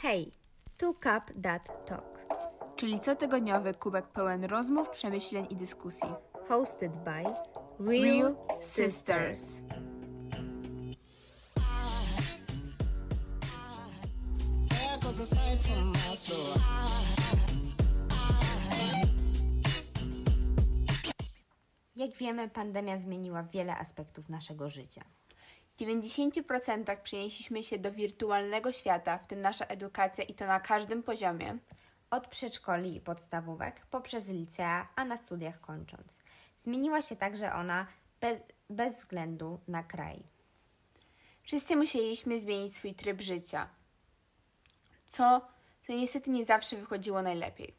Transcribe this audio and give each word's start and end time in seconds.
Hej, 0.00 0.32
tu 0.76 0.94
Cup 0.94 1.42
That 1.42 1.86
Talk. 1.86 2.18
czyli 2.76 3.00
cotygodniowy 3.00 3.74
kubek 3.74 4.08
pełen 4.08 4.44
rozmów, 4.44 4.88
przemyśleń 4.88 5.46
i 5.50 5.56
dyskusji. 5.56 6.08
Hosted 6.48 6.96
by 6.96 7.10
Real, 7.10 8.02
Real 8.02 8.36
Sisters. 8.56 9.38
Sisters. 9.38 9.60
Jak 21.96 22.12
wiemy, 22.16 22.48
pandemia 22.48 22.98
zmieniła 22.98 23.42
wiele 23.42 23.76
aspektów 23.76 24.28
naszego 24.28 24.68
życia. 24.68 25.17
W 25.78 25.80
90% 25.80 26.96
przenieśliśmy 26.96 27.62
się 27.62 27.78
do 27.78 27.92
wirtualnego 27.92 28.72
świata, 28.72 29.18
w 29.18 29.26
tym 29.26 29.40
nasza 29.40 29.64
edukacja 29.64 30.24
i 30.24 30.34
to 30.34 30.46
na 30.46 30.60
każdym 30.60 31.02
poziomie. 31.02 31.58
Od 32.10 32.26
przedszkoli 32.26 32.96
i 32.96 33.00
podstawówek, 33.00 33.86
poprzez 33.86 34.28
licea, 34.28 34.86
a 34.96 35.04
na 35.04 35.16
studiach 35.16 35.60
kończąc. 35.60 36.20
Zmieniła 36.56 37.02
się 37.02 37.16
także 37.16 37.52
ona 37.54 37.86
bez, 38.20 38.38
bez 38.70 38.94
względu 38.94 39.60
na 39.68 39.82
kraj. 39.82 40.22
Wszyscy 41.42 41.76
musieliśmy 41.76 42.40
zmienić 42.40 42.76
swój 42.76 42.94
tryb 42.94 43.20
życia, 43.20 43.68
co, 45.08 45.48
co 45.82 45.92
niestety 45.92 46.30
nie 46.30 46.44
zawsze 46.44 46.76
wychodziło 46.76 47.22
najlepiej. 47.22 47.74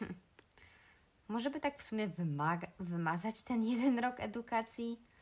Może 1.28 1.50
by 1.50 1.60
tak 1.60 1.78
w 1.78 1.82
sumie 1.82 2.08
wymaga- 2.08 2.70
wymazać 2.80 3.42
ten 3.42 3.64
jeden 3.64 3.98
rok 3.98 4.20
edukacji? 4.20 5.14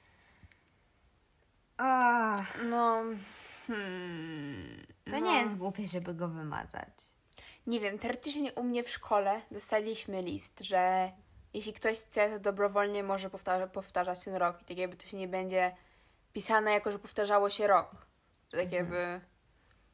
No, 2.64 3.02
hmm, 3.66 4.86
to 5.04 5.10
no. 5.10 5.18
nie 5.18 5.42
jest 5.42 5.56
głupie, 5.56 5.86
żeby 5.86 6.14
go 6.14 6.28
wymazać. 6.28 6.88
Nie 7.66 7.80
wiem, 7.80 7.98
teoretycznie 7.98 8.52
u 8.52 8.62
mnie 8.62 8.84
w 8.84 8.90
szkole 8.90 9.40
dostaliśmy 9.50 10.22
list, 10.22 10.60
że 10.60 11.12
jeśli 11.54 11.72
ktoś 11.72 12.00
chce, 12.00 12.30
to 12.30 12.38
dobrowolnie 12.38 13.02
może 13.02 13.30
powtarza, 13.30 13.66
powtarzać 13.66 14.24
ten 14.24 14.34
rok. 14.34 14.62
I 14.62 14.64
tak 14.64 14.78
jakby 14.78 14.96
to 14.96 15.06
się 15.06 15.16
nie 15.16 15.28
będzie 15.28 15.76
pisane 16.32 16.72
jako, 16.72 16.92
że 16.92 16.98
powtarzało 16.98 17.50
się 17.50 17.66
rok. 17.66 17.90
Że 18.52 18.62
tak 18.62 18.72
jakby, 18.72 19.20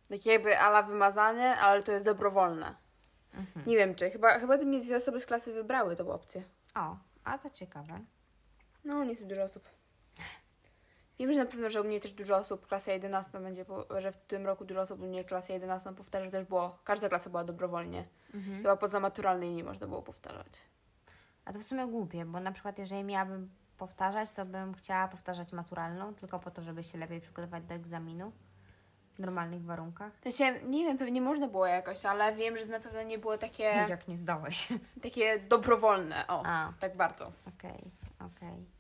tak 0.08 0.26
jakby 0.26 0.58
ala 0.58 0.82
wymazanie, 0.82 1.56
ale 1.56 1.82
to 1.82 1.92
jest 1.92 2.04
dobrowolne. 2.04 2.74
Nie 3.66 3.76
wiem 3.76 3.94
czy, 3.94 4.10
chyba, 4.10 4.38
chyba 4.38 4.56
mnie 4.56 4.80
dwie 4.80 4.96
osoby 4.96 5.20
z 5.20 5.26
klasy 5.26 5.52
wybrały 5.52 5.96
tą 5.96 6.10
opcję. 6.10 6.42
O, 6.74 6.96
a 7.24 7.38
to 7.38 7.50
ciekawe. 7.50 8.00
No, 8.84 9.04
nie 9.04 9.10
jest 9.10 9.26
dużo 9.26 9.42
osób. 9.42 9.68
Wiem, 11.18 11.32
że 11.32 11.38
na 11.38 11.46
pewno, 11.46 11.70
że 11.70 11.80
u 11.82 11.84
mnie 11.84 12.00
też 12.00 12.12
dużo 12.12 12.36
osób 12.36 12.66
klasę 12.66 12.92
11 12.92 13.40
będzie, 13.40 13.64
że 13.98 14.12
w 14.12 14.16
tym 14.16 14.46
roku 14.46 14.64
dużo 14.64 14.80
osób 14.80 15.00
u 15.00 15.06
mnie 15.06 15.24
klasę 15.24 15.52
11 15.52 15.92
powtarza, 15.92 16.24
że 16.24 16.30
też 16.30 16.44
było, 16.44 16.78
każda 16.84 17.08
klasa 17.08 17.30
była 17.30 17.44
dobrowolnie. 17.44 18.04
Chyba 18.56 18.76
poza 18.76 19.00
maturalnej 19.00 19.52
nie 19.52 19.64
można 19.64 19.86
było 19.86 20.02
powtarzać. 20.02 20.62
A 21.44 21.52
to 21.52 21.58
w 21.58 21.62
sumie 21.62 21.86
głupie, 21.86 22.24
bo 22.24 22.40
na 22.40 22.52
przykład 22.52 22.78
jeżeli 22.78 23.04
miałabym 23.04 23.50
powtarzać, 23.78 24.32
to 24.32 24.46
bym 24.46 24.74
chciała 24.74 25.08
powtarzać 25.08 25.52
maturalną, 25.52 26.14
tylko 26.14 26.38
po 26.38 26.50
to, 26.50 26.62
żeby 26.62 26.82
się 26.82 26.98
lepiej 26.98 27.20
przygotować 27.20 27.64
do 27.64 27.74
egzaminu 27.74 28.32
w 29.14 29.18
normalnych 29.18 29.62
warunkach. 29.64 30.12
To 30.20 30.30
się, 30.30 30.60
nie 30.60 30.84
wiem, 30.84 30.98
pewnie 30.98 31.20
można 31.20 31.48
było 31.48 31.66
jakoś, 31.66 32.04
ale 32.04 32.34
wiem, 32.34 32.58
że 32.58 32.66
na 32.66 32.80
pewno 32.80 33.02
nie 33.02 33.18
było 33.18 33.38
takie, 33.38 33.62
Jak 33.88 34.08
nie 34.08 34.16
zdałeś. 34.18 34.68
takie 35.02 35.38
dobrowolne. 35.38 36.26
O, 36.28 36.42
A. 36.46 36.72
tak 36.80 36.96
bardzo. 36.96 37.32
Okej, 37.56 37.90
okej. 38.20 38.64
A, 38.64 38.77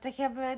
Tak 0.00 0.18
jakby 0.18 0.56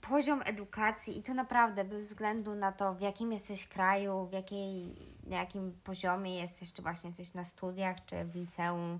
poziom 0.00 0.42
edukacji 0.44 1.18
i 1.18 1.22
to 1.22 1.34
naprawdę 1.34 1.84
bez 1.84 2.08
względu 2.08 2.54
na 2.54 2.72
to, 2.72 2.94
w 2.94 3.00
jakim 3.00 3.32
jesteś 3.32 3.68
kraju, 3.68 4.26
w 4.26 4.32
jakiej, 4.32 4.96
na 5.26 5.36
jakim 5.36 5.80
poziomie 5.84 6.40
jesteś, 6.40 6.72
czy 6.72 6.82
właśnie 6.82 7.10
jesteś 7.10 7.34
na 7.34 7.44
studiach, 7.44 8.04
czy 8.04 8.24
w 8.24 8.34
liceum, 8.34 8.98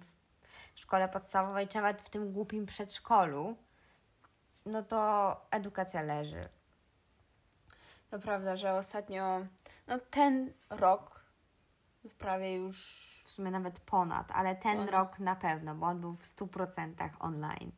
w 0.74 0.80
szkole 0.80 1.08
podstawowej, 1.08 1.68
czy 1.68 1.78
nawet 1.78 2.02
w 2.02 2.10
tym 2.10 2.32
głupim 2.32 2.66
przedszkolu, 2.66 3.56
no 4.66 4.82
to 4.82 5.36
edukacja 5.50 6.02
leży. 6.02 6.48
To 8.10 8.18
prawda, 8.18 8.56
że 8.56 8.74
ostatnio, 8.74 9.46
no 9.86 9.98
ten 10.10 10.52
rok, 10.70 11.24
prawie 12.18 12.54
już 12.54 13.10
W 13.24 13.30
sumie 13.30 13.50
nawet 13.50 13.80
ponad, 13.80 14.30
ale 14.32 14.56
ten 14.56 14.76
Ponad. 14.76 14.90
rok 14.90 15.18
na 15.18 15.36
pewno, 15.36 15.74
bo 15.74 15.86
on 15.86 16.00
był 16.00 16.16
w 16.16 16.24
100% 16.24 17.10
online. 17.18 17.72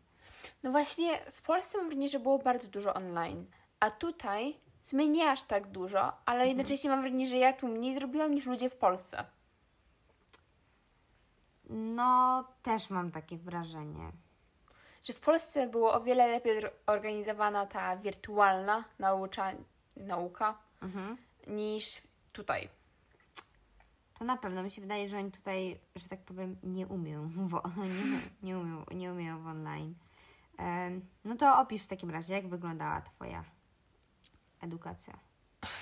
No 0.63 0.71
właśnie, 0.71 1.19
w 1.33 1.43
Polsce 1.43 1.79
mam 1.79 1.87
wrażenie, 1.87 2.09
że 2.09 2.19
było 2.21 2.39
bardzo 2.39 2.69
dużo 2.69 2.95
online, 2.95 3.47
a 3.81 3.91
tutaj 3.91 4.57
w 4.81 4.89
sumie 4.89 5.09
nie 5.09 5.31
aż 5.31 5.43
tak 5.43 5.67
dużo, 5.69 6.13
ale 6.27 6.49
jednocześnie 6.49 6.91
mam 6.91 7.01
wrażenie, 7.01 7.27
że 7.27 7.37
ja 7.37 7.53
tu 7.53 7.69
mniej 7.69 7.95
zrobiłam 7.95 8.35
niż 8.35 8.47
ludzie 8.47 8.71
w 8.71 8.77
Polsce. 8.77 9.25
No, 11.71 12.45
też 12.63 12.91
mam 12.91 13.11
takie 13.11 13.37
wrażenie. 13.39 14.13
Że 15.05 15.13
w 15.13 15.21
Polsce 15.21 15.67
było 15.67 15.93
o 15.93 16.01
wiele 16.01 16.29
lepiej 16.29 16.63
organizowana 16.87 17.67
ta 17.67 17.97
wirtualna 17.97 18.85
naucza, 18.99 19.51
nauka 19.97 20.59
Mhm. 20.83 21.17
niż 21.47 22.03
tutaj. 22.33 22.69
To 24.19 24.25
na 24.25 24.37
pewno 24.37 24.63
mi 24.63 24.71
się 24.71 24.83
wydaje, 24.83 25.09
że 25.09 25.19
oni 25.19 25.31
tutaj, 25.31 25.79
że 25.97 26.09
tak 26.09 26.21
powiem, 26.21 26.57
nie 26.63 26.87
umieją 26.87 27.29
w, 27.29 27.53
nie, 27.77 28.21
nie, 28.43 28.59
umieją, 28.59 28.85
nie 28.95 29.13
umieją 29.13 29.43
w 29.43 29.47
online. 29.47 29.95
No 31.25 31.37
to 31.37 31.59
opisz 31.59 31.83
w 31.83 31.89
takim 31.89 32.11
razie, 32.11 32.35
jak 32.35 32.49
wyglądała 32.49 33.01
Twoja 33.01 33.45
edukacja. 34.61 35.19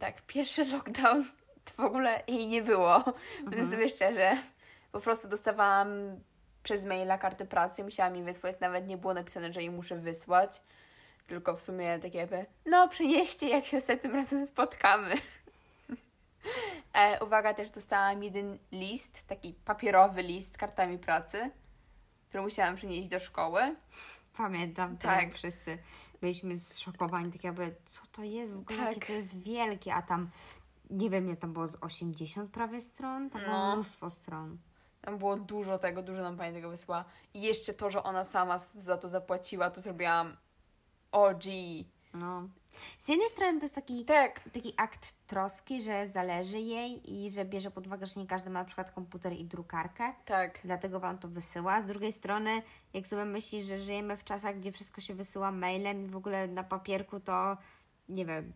Tak, 0.00 0.22
pierwszy 0.26 0.64
lockdown 0.64 1.24
to 1.64 1.82
w 1.82 1.86
ogóle 1.86 2.22
jej 2.28 2.48
nie 2.48 2.62
było. 2.62 3.04
Powiem 3.44 3.70
sobie 3.70 3.88
szczerze. 3.88 4.36
Po 4.92 5.00
prostu 5.00 5.28
dostawałam 5.28 5.88
przez 6.62 6.84
maila 6.84 7.18
kartę 7.18 7.46
pracy, 7.46 7.84
musiałam 7.84 8.16
jej 8.16 8.24
wysłać. 8.24 8.56
Nawet 8.60 8.86
nie 8.86 8.96
było 8.96 9.14
napisane, 9.14 9.52
że 9.52 9.60
jej 9.60 9.70
muszę 9.70 9.96
wysłać. 9.96 10.62
Tylko 11.26 11.56
w 11.56 11.60
sumie 11.60 11.98
takie 11.98 12.18
jakby, 12.18 12.46
no 12.66 12.88
przynieście, 12.88 13.48
jak 13.48 13.64
się 13.64 13.76
następnym 13.76 14.14
razem 14.14 14.46
spotkamy. 14.46 15.14
e, 16.94 17.24
uwaga, 17.24 17.54
też 17.54 17.70
dostałam 17.70 18.22
jeden 18.22 18.58
list, 18.72 19.26
taki 19.26 19.54
papierowy 19.64 20.22
list 20.22 20.54
z 20.54 20.56
kartami 20.56 20.98
pracy, 20.98 21.50
który 22.36 22.44
musiałam 22.44 22.76
przynieść 22.76 23.08
do 23.08 23.20
szkoły. 23.20 23.60
Pamiętam, 24.36 24.98
tak. 24.98 25.20
Tak. 25.20 25.34
wszyscy 25.34 25.78
byliśmy 26.20 26.58
zszokowani, 26.58 27.32
tak 27.32 27.44
jakby, 27.44 27.74
co 27.84 28.00
to 28.12 28.22
jest 28.22 28.52
w 28.52 28.58
ogóle, 28.58 28.78
Tak. 28.78 28.88
jakie 28.88 29.06
to 29.06 29.12
jest 29.12 29.38
wielkie, 29.42 29.94
a 29.94 30.02
tam, 30.02 30.30
nie 30.90 31.10
wiem, 31.10 31.26
nie 31.26 31.36
tam 31.36 31.52
było 31.52 31.66
z 31.68 31.76
80 31.80 32.50
prawie 32.50 32.80
stron, 32.80 33.30
tam 33.30 33.40
było 33.42 33.52
No. 33.52 33.74
mnóstwo 33.74 34.10
stron. 34.10 34.58
Tam 35.00 35.18
było 35.18 35.36
dużo 35.36 35.78
tego, 35.78 36.02
dużo 36.02 36.22
nam 36.22 36.36
pani 36.36 36.54
tego 36.54 36.70
wysłała. 36.70 37.04
I 37.34 37.42
jeszcze 37.42 37.74
to, 37.74 37.90
że 37.90 38.02
ona 38.02 38.24
sama 38.24 38.58
za 38.58 38.96
to 38.96 39.08
zapłaciła, 39.08 39.70
to 39.70 39.80
zrobiłam 39.80 40.36
OG. 41.12 41.44
No. 42.14 42.48
Z 43.00 43.08
jednej 43.08 43.28
strony 43.28 43.58
to 43.58 43.64
jest 43.64 43.74
taki 43.74 44.04
Tak, 44.04 44.40
taki 44.40 44.74
akt 44.76 45.14
troski, 45.26 45.82
że 45.82 46.08
zależy 46.08 46.58
jej 46.58 47.12
i 47.12 47.30
że 47.30 47.44
bierze 47.44 47.70
pod 47.70 47.86
uwagę, 47.86 48.06
że 48.06 48.20
nie 48.20 48.26
każdy 48.26 48.50
ma 48.50 48.58
na 48.58 48.64
przykład 48.64 48.90
komputer 48.90 49.32
i 49.32 49.44
drukarkę, 49.44 50.12
tak. 50.24 50.58
dlatego 50.64 51.00
Wam 51.00 51.18
to 51.18 51.28
wysyła. 51.28 51.82
Z 51.82 51.86
drugiej 51.86 52.12
strony, 52.12 52.62
jak 52.94 53.06
sobie 53.06 53.24
myślisz, 53.24 53.64
że 53.66 53.78
żyjemy 53.78 54.16
w 54.16 54.24
czasach, 54.24 54.58
gdzie 54.58 54.72
wszystko 54.72 55.00
się 55.00 55.14
wysyła 55.14 55.52
mailem 55.52 56.04
i 56.04 56.08
w 56.08 56.16
ogóle 56.16 56.48
na 56.48 56.64
papierku, 56.64 57.20
to 57.20 57.56
nie 58.08 58.26
wiem, 58.26 58.52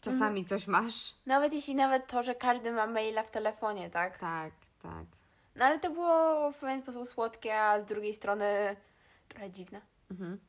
czasami 0.00 0.44
coś 0.44 0.66
masz. 0.66 1.14
Nawet 1.26 1.52
jeśli 1.52 1.74
nawet 1.74 2.06
to, 2.06 2.22
że 2.22 2.34
każdy 2.34 2.72
ma 2.72 2.86
maila 2.86 3.22
w 3.22 3.30
telefonie, 3.30 3.90
tak? 3.90 4.18
Tak, 4.18 4.52
tak. 4.82 5.04
No 5.56 5.64
ale 5.64 5.78
to 5.78 5.90
było 5.90 6.52
w 6.52 6.56
pewien 6.56 6.82
sposób 6.82 7.08
słodkie, 7.08 7.60
a 7.60 7.80
z 7.80 7.84
drugiej 7.84 8.14
strony 8.14 8.76
trochę 9.28 9.50
dziwne. 9.50 9.80
Mhm. 10.10 10.40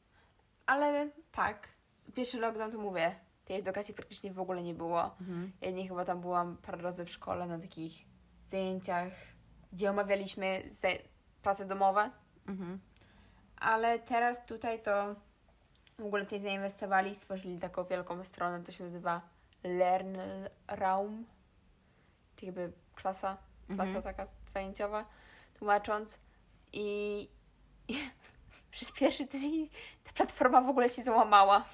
Ale 0.65 1.09
tak, 1.31 1.67
pierwszy 2.13 2.39
lockdown 2.39 2.71
to 2.71 2.77
mówię, 2.77 3.15
tej 3.45 3.59
edukacji 3.59 3.93
praktycznie 3.93 4.33
w 4.33 4.39
ogóle 4.39 4.63
nie 4.63 4.73
było. 4.73 5.15
Ja 5.61 5.71
nie 5.71 5.87
chyba 5.87 6.05
tam 6.05 6.21
byłam 6.21 6.57
parę 6.57 6.81
razy 6.81 7.05
w 7.05 7.11
szkole 7.11 7.47
na 7.47 7.59
takich 7.59 7.93
zajęciach, 8.47 9.11
gdzie 9.73 9.89
omawialiśmy 9.89 10.63
prace 11.41 11.65
domowe. 11.65 12.11
Mhm. 12.47 12.79
Ale 13.57 13.99
teraz 13.99 14.45
tutaj 14.45 14.81
to 14.81 15.15
w 15.99 16.05
ogóle 16.05 16.23
tutaj 16.23 16.39
zainwestowali, 16.39 17.15
stworzyli 17.15 17.59
taką 17.59 17.83
wielką 17.83 18.23
stronę, 18.23 18.63
to 18.63 18.71
się 18.71 18.83
nazywa 18.83 19.21
Learn 19.63 20.17
Raum. 20.67 21.25
To 22.35 22.45
jakby 22.45 22.73
klasa, 22.95 23.37
klasa 23.75 24.01
taka 24.01 24.27
zajęciowa, 24.47 25.05
tłumacząc. 25.53 26.19
I, 26.73 27.29
i 27.87 27.93
przez 28.71 28.91
pierwszy 28.91 29.27
tydzień 29.27 29.69
ta 30.03 30.13
platforma 30.13 30.61
w 30.61 30.69
ogóle 30.69 30.89
się 30.89 31.03
załamała. 31.03 31.65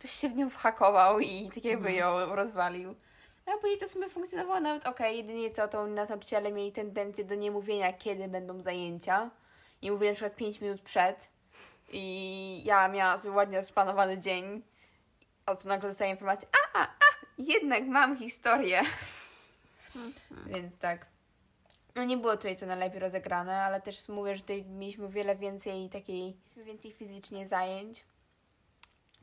Ktoś 0.00 0.10
się 0.10 0.28
w 0.28 0.36
nią 0.36 0.50
whakował 0.50 1.20
i 1.20 1.50
tak 1.54 1.64
jakby 1.64 1.92
ją 1.92 2.34
rozwalił. 2.34 2.94
A 3.46 3.58
później 3.58 3.78
to 3.78 3.88
w 3.88 3.90
sumie 3.90 4.08
funkcjonowało 4.08 4.60
nawet 4.60 4.86
ok, 4.86 5.00
jedynie 5.00 5.50
co 5.50 5.68
to 5.68 5.86
nauczyciele 5.86 6.52
mieli 6.52 6.72
tendencję 6.72 7.24
do 7.24 7.34
niemówienia, 7.34 7.92
kiedy 7.92 8.28
będą 8.28 8.62
zajęcia. 8.62 9.30
I 9.82 9.90
mówię 9.90 10.08
na 10.08 10.14
przykład 10.14 10.36
5 10.36 10.60
minut 10.60 10.80
przed. 10.80 11.28
I 11.92 12.64
ja 12.64 12.88
miałam 12.88 13.20
sobie 13.20 13.34
ładnie 13.34 13.58
rozplanowany 13.58 14.18
dzień. 14.18 14.62
a 15.46 15.56
tu 15.56 15.68
nagle 15.68 15.88
dostaję 15.88 16.10
informację, 16.10 16.48
a, 16.52 16.78
a, 16.78 16.82
a, 16.82 17.26
jednak 17.38 17.84
mam 17.84 18.16
historię. 18.16 18.82
Więc 20.46 20.78
tak. 20.78 21.06
No 21.94 22.04
nie 22.04 22.16
było 22.16 22.36
tutaj 22.36 22.56
to 22.56 22.66
najlepiej 22.66 23.00
rozegrane, 23.00 23.62
ale 23.62 23.80
też 23.80 24.08
mówię, 24.08 24.34
że 24.34 24.40
tutaj 24.40 24.64
mieliśmy 24.64 25.08
wiele 25.08 25.36
więcej 25.36 25.88
takiej, 25.88 26.36
więcej 26.56 26.92
fizycznie 26.92 27.46
zajęć. 27.46 28.04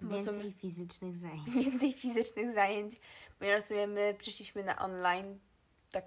Więcej 0.01 0.51
fizycznych 0.51 1.15
zajęć. 1.15 1.49
więcej 1.65 1.93
fizycznych 1.93 2.53
zajęć, 2.53 2.95
ponieważ 3.39 3.63
w 3.63 3.67
sumie 3.67 3.87
my 3.87 4.15
przyszliśmy 4.17 4.63
na 4.63 4.79
online 4.79 5.39
tak 5.91 6.05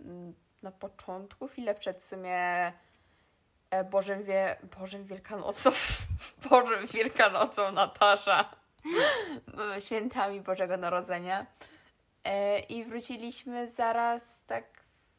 mm, 0.00 0.34
na 0.62 0.72
początku, 0.72 1.48
chwilę 1.48 1.74
przed 1.74 2.02
w 2.02 2.06
sumie 2.06 2.72
e, 3.70 3.84
Bożym, 3.84 4.24
Wie... 4.24 4.56
Bożym 4.78 5.04
Wielkanocą, 5.04 5.70
Bożym 6.50 6.86
Wielkanocą 6.86 7.72
Natasza, 7.72 8.50
świętami 9.86 10.40
Bożego 10.40 10.76
Narodzenia 10.76 11.46
e, 12.24 12.58
i 12.58 12.84
wróciliśmy 12.84 13.68
zaraz 13.68 14.44
tak 14.44 14.64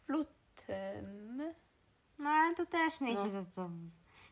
w 0.06 0.10
lutym. 0.10 1.44
No 2.20 2.30
ale 2.30 2.56
to 2.56 2.66
też 2.66 3.02
mieliście 3.02 3.28
No. 3.28 3.46
to, 3.46 3.52
to, 3.56 3.70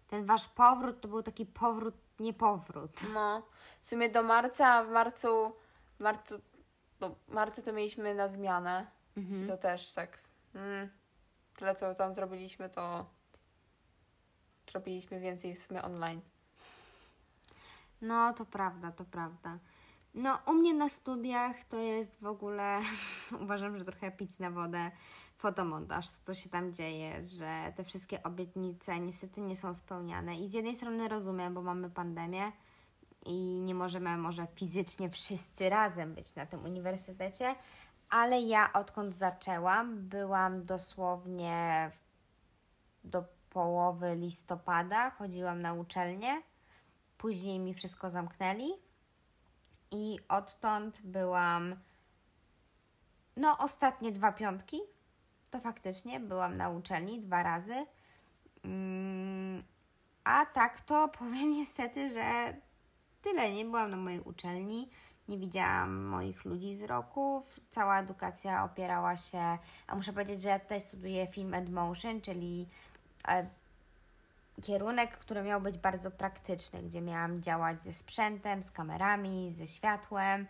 ten 0.07 0.25
wasz 0.25 0.47
powrót 0.47 1.01
to 1.01 1.07
był 1.07 1.23
taki 1.23 1.45
powrót, 1.45 1.95
nie 2.19 2.33
powrót. 2.33 2.91
No, 3.13 3.43
w 3.81 3.89
sumie 3.89 4.09
do 4.09 4.23
marca, 4.23 4.67
a 4.67 4.83
w 4.83 4.89
marcu, 4.89 5.53
w 5.97 6.03
marcu, 6.03 6.35
no, 6.99 7.15
marcu 7.27 7.61
to 7.61 7.73
mieliśmy 7.73 8.15
na 8.15 8.27
zmianę. 8.27 8.87
Mhm. 9.17 9.47
To 9.47 9.57
też 9.57 9.91
tak. 9.91 10.19
Mm, 10.55 10.89
tyle, 11.55 11.75
co 11.75 11.95
tam 11.95 12.15
zrobiliśmy, 12.15 12.69
to 12.69 13.05
zrobiliśmy 14.71 15.19
więcej 15.19 15.55
w 15.55 15.59
sumie 15.59 15.83
online. 15.83 16.21
No, 18.01 18.33
to 18.33 18.45
prawda, 18.45 18.91
to 18.91 19.05
prawda. 19.05 19.57
No, 20.13 20.39
u 20.45 20.53
mnie 20.53 20.73
na 20.73 20.89
studiach 20.89 21.63
to 21.63 21.77
jest 21.77 22.21
w 22.21 22.25
ogóle, 22.25 22.81
uważam, 23.43 23.77
że 23.77 23.85
trochę 23.85 24.11
pic 24.11 24.39
na 24.39 24.51
wodę, 24.51 24.91
fotomontaż, 25.37 26.09
to 26.09 26.15
co 26.23 26.33
się 26.33 26.49
tam 26.49 26.73
dzieje, 26.73 27.27
że 27.29 27.73
te 27.75 27.83
wszystkie 27.83 28.23
obietnice 28.23 28.99
niestety 28.99 29.41
nie 29.41 29.55
są 29.55 29.73
spełniane. 29.73 30.35
I 30.39 30.49
z 30.49 30.53
jednej 30.53 30.75
strony 30.75 31.07
rozumiem, 31.07 31.53
bo 31.53 31.61
mamy 31.61 31.89
pandemię 31.89 32.51
i 33.25 33.59
nie 33.61 33.75
możemy 33.75 34.17
może 34.17 34.47
fizycznie 34.55 35.09
wszyscy 35.09 35.69
razem 35.69 36.13
być 36.13 36.35
na 36.35 36.45
tym 36.45 36.63
uniwersytecie, 36.63 37.55
ale 38.09 38.41
ja 38.41 38.73
odkąd 38.73 39.15
zaczęłam, 39.15 39.97
byłam 39.97 40.63
dosłownie 40.63 41.91
do 43.03 43.23
połowy 43.49 44.15
listopada, 44.15 45.09
chodziłam 45.09 45.61
na 45.61 45.73
uczelnię. 45.73 46.41
Później 47.17 47.59
mi 47.59 47.73
wszystko 47.73 48.09
zamknęli 48.09 48.69
i 49.91 50.19
odtąd 50.29 51.01
byłam. 51.01 51.75
No, 53.37 53.57
ostatnie 53.57 54.11
dwa 54.11 54.31
piątki 54.31 54.81
to 55.49 55.59
faktycznie 55.59 56.19
byłam 56.19 56.57
na 56.57 56.69
uczelni 56.69 57.19
dwa 57.19 57.43
razy. 57.43 57.85
Mm, 58.65 59.63
a 60.23 60.45
tak 60.45 60.81
to 60.81 61.07
powiem 61.19 61.51
niestety, 61.51 62.09
że 62.09 62.53
tyle. 63.21 63.51
Nie 63.53 63.65
byłam 63.65 63.91
na 63.91 63.97
mojej 63.97 64.19
uczelni, 64.19 64.89
nie 65.27 65.37
widziałam 65.37 66.03
moich 66.03 66.45
ludzi 66.45 66.75
z 66.75 66.83
roków. 66.83 67.59
Cała 67.69 67.99
edukacja 67.99 68.63
opierała 68.63 69.17
się. 69.17 69.57
A 69.87 69.95
muszę 69.95 70.13
powiedzieć, 70.13 70.41
że 70.41 70.49
ja 70.49 70.59
tutaj 70.59 70.81
studiuję 70.81 71.27
film 71.27 71.53
and 71.53 71.69
motion, 71.69 72.21
czyli 72.21 72.67
e, 73.27 73.47
kierunek, 74.63 75.17
który 75.17 75.43
miał 75.43 75.61
być 75.61 75.77
bardzo 75.77 76.11
praktyczny, 76.11 76.83
gdzie 76.83 77.01
miałam 77.01 77.41
działać 77.41 77.81
ze 77.81 77.93
sprzętem, 77.93 78.63
z 78.63 78.71
kamerami, 78.71 79.53
ze 79.53 79.67
światłem, 79.67 80.47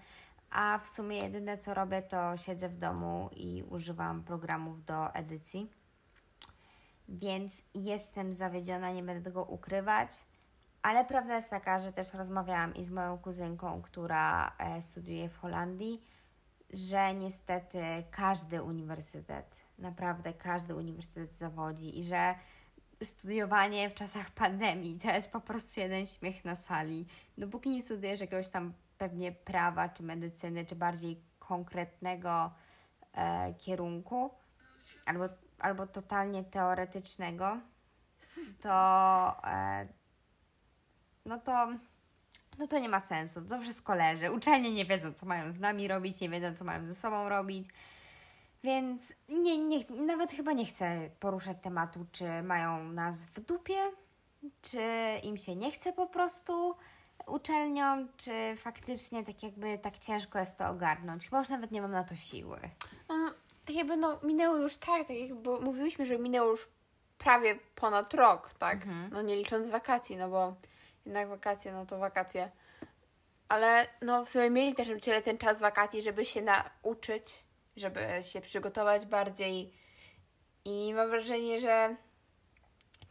a 0.52 0.80
w 0.84 0.88
sumie 0.88 1.18
jedyne 1.18 1.58
co 1.58 1.74
robię 1.74 2.02
to 2.02 2.38
siedzę 2.38 2.70
w 2.70 2.78
domu 2.78 3.30
i 3.36 3.64
używam 3.70 4.24
programów 4.24 4.86
do 4.86 5.14
edycji. 5.14 5.72
Więc 7.10 7.64
jestem 7.74 8.34
zawiedziona, 8.34 8.92
nie 8.92 9.04
będę 9.04 9.22
tego 9.24 9.44
ukrywać, 9.44 10.10
ale 10.82 11.06
prawda 11.06 11.36
jest 11.36 11.50
taka, 11.50 11.80
że 11.80 11.94
też 11.94 12.14
rozmawiałam 12.14 12.76
i 12.76 12.84
z 12.84 12.90
moją 12.90 13.18
kuzynką, 13.18 13.82
która 13.82 14.56
e, 14.58 14.82
studiuje 14.82 15.30
w 15.30 15.38
Holandii, 15.38 16.04
że 16.70 17.14
niestety 17.14 17.80
każdy 18.12 18.64
uniwersytet, 18.64 19.56
naprawdę 19.80 20.34
każdy 20.34 20.76
uniwersytet 20.76 21.36
zawodzi 21.36 22.00
i 22.00 22.04
że 22.04 22.36
studiowanie 23.04 23.90
w 23.90 23.94
czasach 23.94 24.32
pandemii 24.32 25.00
to 25.00 25.12
jest 25.12 25.32
po 25.32 25.42
prostu 25.42 25.80
jeden 25.80 26.06
śmiech 26.06 26.46
na 26.46 26.56
sali. 26.56 27.06
Dopóki 27.38 27.70
nie 27.70 27.84
studiujesz 27.84 28.22
jakiegoś 28.22 28.50
tam 28.50 28.74
pewnie 28.98 29.32
prawa, 29.32 29.90
czy 29.90 30.04
medycyny, 30.04 30.66
czy 30.66 30.76
bardziej 30.76 31.22
konkretnego 31.40 32.52
e, 33.14 33.54
kierunku, 33.54 34.30
albo, 35.06 35.26
albo 35.60 35.88
totalnie 35.88 36.44
teoretycznego, 36.44 37.58
to 38.62 38.72
e, 39.44 39.88
no 41.26 41.40
to 41.40 41.68
no 42.58 42.68
to 42.68 42.80
nie 42.80 42.90
ma 42.90 43.00
sensu, 43.00 43.42
to 43.42 43.62
wszystko 43.62 43.96
leży. 43.96 44.32
Uczelnie 44.32 44.72
nie 44.72 44.86
wiedzą, 44.86 45.14
co 45.14 45.26
mają 45.26 45.52
z 45.52 45.60
nami 45.60 45.88
robić, 45.88 46.22
nie 46.22 46.30
wiedzą, 46.30 46.56
co 46.56 46.66
mają 46.66 46.88
ze 46.88 46.96
sobą 46.96 47.30
robić. 47.30 47.70
Więc 48.64 49.14
nie, 49.30 49.58
nie, 49.58 49.86
nawet 49.90 50.32
chyba 50.32 50.54
nie 50.54 50.66
chcę 50.66 51.10
poruszać 51.20 51.58
tematu, 51.62 52.06
czy 52.12 52.44
mają 52.44 52.84
nas 52.84 53.26
w 53.26 53.40
dupie, 53.40 53.78
czy 54.62 54.82
im 55.24 55.38
się 55.38 55.56
nie 55.56 55.72
chce 55.72 55.94
po 55.94 56.08
prostu 56.08 56.76
uczelnią, 57.28 58.08
czy 58.18 58.56
faktycznie 58.58 59.24
tak 59.24 59.44
jakby 59.44 59.78
tak 59.78 60.00
ciężko 60.00 60.40
jest 60.40 60.58
to 60.58 60.70
ogarnąć. 60.70 61.26
Chyba 61.26 61.40
już 61.40 61.50
nawet 61.50 61.72
nie 61.72 61.82
mam 61.82 61.92
na 61.92 62.04
to 62.04 62.16
siły. 62.16 62.60
No, 63.10 63.34
tak 63.66 63.76
jakby 63.76 63.98
no, 63.98 64.20
minęło 64.24 64.58
już 64.58 64.78
tak, 64.78 65.08
tak 65.08 65.18
jakby 65.18 65.60
mówiłyśmy, 65.60 66.06
że 66.06 66.18
minęło 66.18 66.52
już 66.52 66.68
prawie 67.18 67.56
ponad 67.76 68.14
rok, 68.14 68.54
tak? 68.54 68.86
No 69.12 69.22
nie 69.22 69.36
licząc 69.36 69.68
wakacji, 69.68 70.18
no 70.18 70.30
bo 70.30 70.56
jednak 71.06 71.30
wakacje, 71.30 71.72
no 71.72 71.86
to 71.86 71.98
wakacje. 71.98 72.52
Ale 73.50 73.88
no 74.02 74.26
w 74.26 74.30
sumie 74.30 74.50
mieli 74.50 74.76
też 74.76 74.88
nauczyciele 74.88 75.22
ten 75.22 75.38
czas 75.38 75.60
wakacji, 75.60 76.02
żeby 76.02 76.26
się 76.26 76.42
nauczyć, 76.42 77.44
żeby 77.76 78.00
się 78.22 78.42
przygotować 78.42 79.06
bardziej. 79.06 79.74
I 80.66 80.94
mam 80.94 81.10
wrażenie, 81.10 81.60
że 81.60 81.96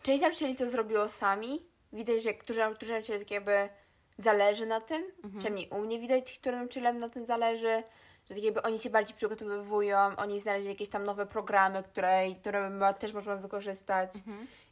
część 0.02 0.22
nauczycieli 0.22 0.56
to 0.56 0.70
zrobiło 0.70 1.08
sami. 1.08 1.66
Widać, 1.92 2.22
że 2.22 2.34
którzy, 2.34 2.62
którzy 2.74 2.92
nauczyciele 2.92 3.18
tak 3.18 3.30
jakby 3.30 3.68
zależy 4.18 4.66
na 4.66 4.80
tym. 4.80 5.04
Przynajmniej 5.38 5.68
u 5.68 5.78
mnie 5.78 5.98
widać, 5.98 6.38
którym 6.38 6.58
nauczycielem 6.58 6.98
na 6.98 7.08
tym 7.08 7.26
zależy. 7.26 7.82
Że 8.28 8.34
tak 8.34 8.44
jakby 8.44 8.62
oni 8.62 8.78
się 8.78 8.90
bardziej 8.90 9.16
przygotowywują, 9.16 9.98
oni 10.16 10.40
znaleźli 10.40 10.68
jakieś 10.68 10.88
tam 10.88 11.04
nowe 11.04 11.26
programy, 11.26 11.82
które, 11.82 12.34
które 12.40 12.70
też 12.98 13.12
możemy 13.12 13.40
wykorzystać. 13.42 14.12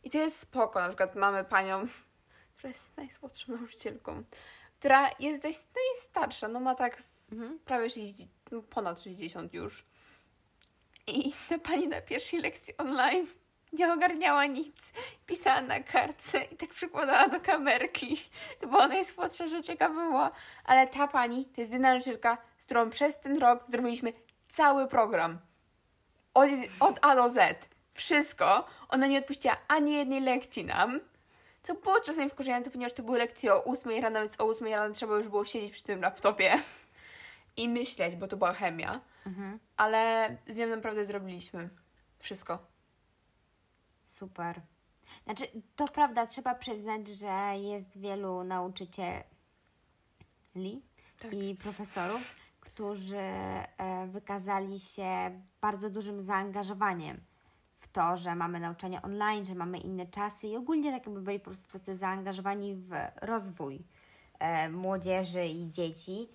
I 0.05 0.11
to 0.11 0.19
jest 0.19 0.39
spoko. 0.39 0.81
Na 0.81 0.89
przykład 0.89 1.15
mamy 1.15 1.45
panią, 1.45 1.87
która 2.57 2.69
jest 2.69 2.97
najsłodszą 2.97 3.53
nauczycielką, 3.53 4.23
która 4.79 5.11
jest 5.19 5.43
dość 5.43 5.59
no 5.59 6.01
starsza, 6.01 6.49
no 6.49 6.61
ma 6.61 6.75
tak 6.75 7.01
z, 7.01 7.15
prawie 7.65 7.91
60, 7.91 8.31
no 8.51 8.63
ponad 8.63 9.01
60 9.01 9.55
już. 9.55 9.85
I 11.07 11.33
ta 11.49 11.59
pani 11.59 11.89
na 11.89 12.01
pierwszej 12.01 12.41
lekcji 12.41 12.77
online 12.77 13.27
nie 13.79 13.93
ogarniała 13.93 14.47
nic. 14.47 14.93
Pisała 15.27 15.61
na 15.61 15.81
kartce 15.81 16.45
i 16.45 16.57
tak 16.57 16.71
przykładała 16.71 17.29
do 17.29 17.41
kamerki. 17.41 18.31
To 18.61 18.67
była 18.67 18.89
najsłodsza 18.89 19.49
rzecz, 19.49 19.69
jaka 19.69 19.89
była. 19.89 20.31
Ale 20.65 20.87
ta 20.87 21.09
pani 21.09 21.45
to 21.45 21.61
jest 21.61 21.73
jedyna 21.73 21.91
nauczycielka, 21.91 22.39
z 22.59 22.65
którą 22.65 22.91
przez 22.91 23.21
ten 23.21 23.39
rok 23.39 23.65
zrobiliśmy 23.69 24.13
cały 24.49 24.89
program. 24.89 25.39
Od, 26.35 26.49
od 26.81 26.99
A 27.03 27.17
do 27.17 27.31
Z. 27.31 27.69
Wszystko. 27.95 28.67
Ona 28.89 29.07
nie 29.07 29.19
odpuściła 29.19 29.57
ani 29.69 29.93
jednej 29.93 30.21
lekcji 30.21 30.65
nam. 30.65 31.01
Co 31.63 31.75
było 31.75 32.01
czasami 32.01 32.31
wkurzające, 32.31 32.71
ponieważ 32.71 32.93
to 32.93 33.03
były 33.03 33.19
lekcje 33.19 33.55
o 33.55 33.65
8 33.65 34.03
rano, 34.03 34.21
więc 34.21 34.41
o 34.41 34.45
8 34.45 34.69
rano 34.69 34.95
trzeba 34.95 35.17
już 35.17 35.29
było 35.29 35.45
siedzieć 35.45 35.73
przy 35.73 35.83
tym 35.83 36.01
laptopie 36.01 36.53
i 37.57 37.69
myśleć, 37.69 38.17
bo 38.17 38.29
to 38.29 38.37
była 38.37 38.53
chemia. 38.53 39.01
Ale 39.77 40.37
z 40.47 40.57
nią 40.57 40.67
naprawdę 40.67 41.05
zrobiliśmy 41.05 41.69
wszystko. 42.19 42.74
Super. 44.19 44.61
Znaczy, 45.25 45.45
to 45.77 45.89
prawda, 45.89 46.27
trzeba 46.27 46.55
przyznać, 46.55 47.09
że 47.09 47.59
jest 47.59 47.99
wielu 47.99 48.45
nauczycieli 48.45 49.25
i 51.33 51.57
profesorów, 51.63 52.35
którzy 52.61 53.17
e, 53.17 54.07
wykazali 54.07 54.81
się 54.81 55.41
bardzo 55.61 55.91
dużym 55.91 56.21
zaangażowaniem 56.21 57.21
w 57.79 57.89
to, 57.89 58.17
że 58.17 58.35
mamy 58.35 58.61
nauczanie 58.61 59.03
online, 59.03 59.45
że 59.45 59.55
mamy 59.55 59.79
inne 59.79 60.07
czasy 60.07 60.47
i 60.47 60.57
ogólnie 60.57 60.93
tak 60.93 61.07
jakby 61.07 61.21
byli 61.23 61.39
po 61.39 61.45
prostu 61.45 61.79
tacy 61.79 61.97
zaangażowani 61.97 62.75
w 62.75 62.93
rozwój 63.23 63.85
e, 64.39 64.69
młodzieży 64.69 65.47
i 65.47 65.71
dzieci. 65.71 66.29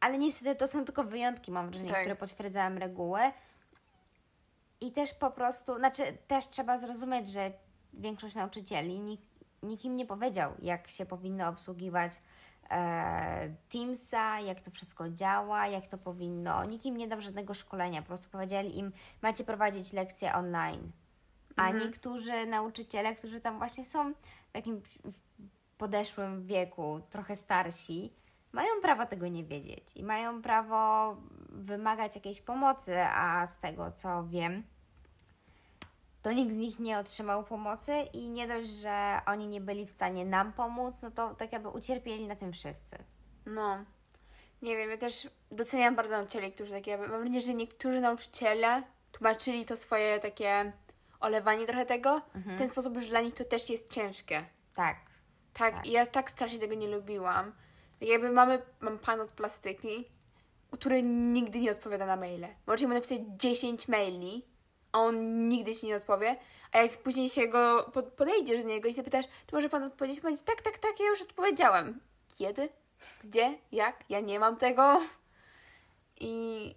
Ale 0.00 0.18
niestety 0.18 0.56
to 0.56 0.68
są 0.68 0.84
tylko 0.84 1.04
wyjątki, 1.04 1.52
mam 1.52 1.66
wrażenie, 1.66 1.90
Tak. 1.90 2.00
które 2.00 2.16
potwierdzają 2.16 2.78
regułę. 2.78 3.32
I 4.84 4.92
też 4.92 5.14
po 5.14 5.30
prostu, 5.30 5.78
znaczy 5.78 6.02
też 6.26 6.48
trzeba 6.48 6.78
zrozumieć, 6.78 7.28
że 7.28 7.52
większość 7.92 8.34
nauczycieli 8.34 9.00
nik, 9.00 9.20
nikim 9.62 9.96
nie 9.96 10.06
powiedział, 10.06 10.52
jak 10.62 10.88
się 10.88 11.06
powinno 11.06 11.48
obsługiwać 11.48 12.12
e, 12.70 13.54
Teamsa, 13.68 14.40
jak 14.40 14.60
to 14.60 14.70
wszystko 14.70 15.10
działa, 15.10 15.66
jak 15.66 15.86
to 15.86 15.98
powinno. 15.98 16.64
Nikt 16.64 16.86
im 16.86 16.96
nie 16.96 17.08
dał 17.08 17.20
żadnego 17.20 17.54
szkolenia, 17.54 18.02
po 18.02 18.08
prostu 18.08 18.30
powiedzieli 18.30 18.78
im, 18.78 18.92
macie 19.22 19.44
prowadzić 19.44 19.92
lekcje 19.92 20.34
online. 20.34 20.92
A 21.56 21.70
niektórzy 21.70 22.46
nauczyciele, 22.46 23.14
którzy 23.14 23.40
tam 23.40 23.58
właśnie 23.58 23.84
są 23.84 24.12
w 24.48 24.52
takim 24.52 24.82
podeszłym 25.78 26.46
wieku, 26.46 27.00
trochę 27.10 27.36
starsi, 27.36 28.10
mają 28.52 28.68
prawo 28.82 29.06
tego 29.06 29.28
nie 29.28 29.44
wiedzieć 29.44 29.96
i 29.96 30.04
mają 30.04 30.42
prawo 30.42 31.16
wymagać 31.48 32.14
jakiejś 32.14 32.40
pomocy, 32.40 33.02
a 33.02 33.46
z 33.46 33.58
tego 33.58 33.92
co 33.92 34.24
wiem, 34.24 34.62
to 36.24 36.32
nikt 36.32 36.52
z 36.52 36.56
nich 36.56 36.78
nie 36.78 36.98
otrzymał 36.98 37.44
pomocy 37.44 37.92
i 38.12 38.28
nie 38.28 38.48
dość, 38.48 38.70
że 38.70 39.20
oni 39.26 39.48
nie 39.48 39.60
byli 39.60 39.86
w 39.86 39.90
stanie 39.90 40.24
nam 40.24 40.52
pomóc, 40.52 41.02
no 41.02 41.10
to 41.10 41.34
tak 41.34 41.52
jakby 41.52 41.68
ucierpieli 41.68 42.26
na 42.26 42.36
tym 42.36 42.52
wszyscy. 42.52 42.98
No. 43.46 43.84
Nie 44.62 44.76
wiem, 44.76 44.90
ja 44.90 44.96
też 44.96 45.28
doceniam 45.50 45.96
bardzo 45.96 46.14
nauczycieli, 46.16 46.52
którzy 46.52 46.72
takie, 46.72 46.98
mam 46.98 47.08
wrażenie, 47.08 47.40
że 47.40 47.54
niektórzy 47.54 48.00
nauczyciele 48.00 48.82
tłumaczyli 49.12 49.64
to 49.64 49.76
swoje 49.76 50.18
takie 50.18 50.72
olewanie 51.20 51.66
trochę 51.66 51.86
tego, 51.86 52.20
w 52.34 52.58
ten 52.58 52.68
sposób, 52.68 52.98
że 52.98 53.08
dla 53.08 53.20
nich 53.20 53.34
to 53.34 53.44
też 53.44 53.70
jest 53.70 53.92
ciężkie. 53.92 54.44
Tak. 54.74 54.96
Tak, 55.54 55.74
Tak. 55.74 55.86
i 55.86 55.92
ja 55.92 56.06
tak 56.06 56.30
strasznie 56.30 56.58
tego 56.58 56.74
nie 56.74 56.88
lubiłam. 56.88 57.52
Tak 58.00 58.08
jakby 58.08 58.30
mamy, 58.30 58.62
mam 58.80 58.98
pan 58.98 59.20
od 59.20 59.30
plastyki, 59.30 60.04
który 60.70 61.02
nigdy 61.02 61.60
nie 61.60 61.70
odpowiada 61.70 62.06
na 62.06 62.16
maile. 62.16 62.46
Możecie 62.66 62.88
mu 62.88 62.94
napisać 62.94 63.20
10 63.36 63.88
maili, 63.88 64.53
a 64.94 64.98
on 65.00 65.48
nigdy 65.48 65.74
ci 65.74 65.86
nie 65.86 65.96
odpowie, 65.96 66.36
a 66.72 66.78
jak 66.78 67.02
później 67.02 67.30
się 67.30 67.48
go 67.48 67.90
pod, 67.92 68.04
podejdziesz 68.04 68.62
do 68.62 68.68
niego 68.68 68.88
i 68.88 68.92
zapytasz, 68.92 69.26
czy 69.46 69.54
może 69.54 69.68
pan 69.68 69.82
odpowiedzieć, 69.82 70.20
powiedz, 70.20 70.42
tak, 70.42 70.62
tak, 70.62 70.78
tak, 70.78 71.00
ja 71.00 71.06
już 71.06 71.22
odpowiedziałem. 71.22 72.00
Kiedy? 72.38 72.68
Gdzie? 73.24 73.58
Jak? 73.72 74.04
Ja 74.08 74.20
nie 74.20 74.40
mam 74.40 74.56
tego. 74.56 75.00
I 76.20 76.74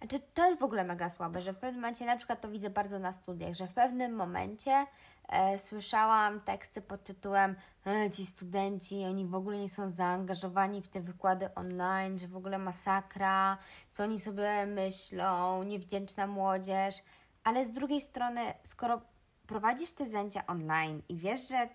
Znaczy, 0.00 0.20
to 0.34 0.46
jest 0.46 0.60
w 0.60 0.64
ogóle 0.64 0.84
mega 0.84 1.10
słabe, 1.10 1.42
że 1.42 1.52
w 1.52 1.56
pewnym 1.56 1.80
momencie, 1.80 2.06
na 2.06 2.16
przykład 2.16 2.40
to 2.40 2.48
widzę 2.48 2.70
bardzo 2.70 2.98
na 2.98 3.12
studiach, 3.12 3.54
że 3.54 3.66
w 3.66 3.72
pewnym 3.72 4.14
momencie 4.14 4.86
e, 5.28 5.58
słyszałam 5.58 6.40
teksty 6.40 6.82
pod 6.82 7.04
tytułem 7.04 7.56
e, 7.86 8.10
ci 8.10 8.26
studenci, 8.26 9.04
oni 9.04 9.26
w 9.26 9.34
ogóle 9.34 9.58
nie 9.58 9.68
są 9.68 9.90
zaangażowani 9.90 10.82
w 10.82 10.88
te 10.88 11.00
wykłady 11.00 11.54
online, 11.54 12.18
że 12.18 12.28
w 12.28 12.36
ogóle 12.36 12.58
masakra, 12.58 13.58
co 13.90 14.02
oni 14.02 14.20
sobie 14.20 14.66
myślą, 14.66 15.62
niewdzięczna 15.62 16.26
młodzież, 16.26 16.94
ale 17.44 17.64
z 17.64 17.72
drugiej 17.72 18.00
strony, 18.00 18.40
skoro 18.62 19.00
prowadzisz 19.46 19.92
te 19.92 20.06
zajęcia 20.06 20.46
online 20.46 21.02
i 21.08 21.16
wiesz, 21.16 21.48
że 21.48 21.68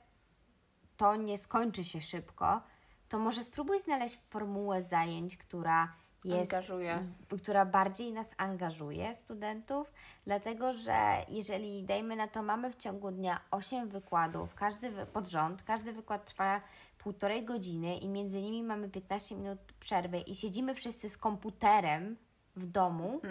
to 0.98 1.15
nie 1.15 1.38
skończy 1.38 1.84
się 1.84 2.01
szybko, 2.01 2.62
to 3.10 3.19
może 3.19 3.43
spróbuj 3.43 3.79
znaleźć 3.79 4.19
formułę 4.29 4.81
zajęć, 4.81 5.38
która 5.38 5.93
jest 6.25 6.53
Angażuje. 6.53 7.05
która 7.43 7.65
bardziej 7.65 8.13
nas 8.13 8.36
angażuje, 8.38 9.15
studentów, 9.15 9.93
dlatego 10.25 10.74
że 10.74 11.25
jeżeli, 11.29 11.84
dajmy 11.84 12.15
na 12.15 12.27
to, 12.27 12.43
mamy 12.43 12.72
w 12.72 12.75
ciągu 12.75 13.12
dnia 13.12 13.39
8 13.51 13.89
wykładów, 13.89 14.55
każdy 14.55 14.91
pod 15.05 15.29
rząd, 15.29 15.63
każdy 15.63 15.93
wykład 15.93 16.25
trwa 16.25 16.62
półtorej 16.98 17.45
godziny 17.45 17.98
i 17.98 18.10
między 18.10 18.41
nimi 18.41 18.63
mamy 18.63 18.89
15 18.89 19.36
minut 19.36 19.60
przerwy 19.79 20.19
i 20.19 20.36
siedzimy 20.36 20.75
wszyscy 20.75 21.10
z 21.10 21.17
komputerem 21.17 22.17
w 22.55 22.65
domu, 22.65 23.22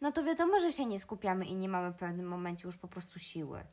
no 0.00 0.12
to 0.12 0.24
wiadomo, 0.24 0.60
że 0.60 0.72
się 0.72 0.86
nie 0.86 1.00
skupiamy 1.00 1.44
i 1.46 1.56
nie 1.56 1.68
mamy 1.68 1.90
w 1.90 1.96
pewnym 1.96 2.26
momencie 2.26 2.66
już 2.68 2.76
po 2.76 2.88
prostu 2.88 3.18
siły. 3.18 3.64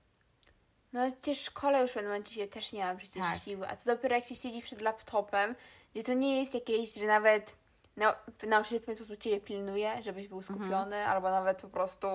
No 0.94 1.12
przecież 1.12 1.40
w 1.40 1.46
szkole 1.46 1.82
już 1.82 1.92
w 1.92 1.94
pewnym 1.94 2.12
momencie 2.12 2.36
się 2.36 2.48
też 2.48 2.74
nie 2.74 2.84
ma 2.86 2.96
przecież 2.96 3.24
Tak. 3.24 3.40
siły. 3.40 3.68
A 3.70 3.76
co 3.76 3.96
dopiero 3.96 4.16
jak 4.16 4.26
się 4.26 4.36
siedzi 4.36 4.62
przed 4.62 4.82
laptopem, 4.82 5.56
gdzie 5.94 6.04
to 6.04 6.14
nie 6.14 6.40
jest 6.40 6.54
jakieś, 6.54 6.94
że 6.94 7.06
nawet 7.06 7.56
nau- 7.98 8.48
nauczyciel 8.48 8.80
po 8.82 8.96
prostu 8.96 9.18
Ciebie 9.18 9.40
pilnuje, 9.42 10.04
żebyś 10.04 10.28
był 10.28 10.42
skupiony, 10.42 11.06
albo 11.08 11.30
nawet 11.32 11.62
po 11.62 11.68
prostu, 11.68 12.08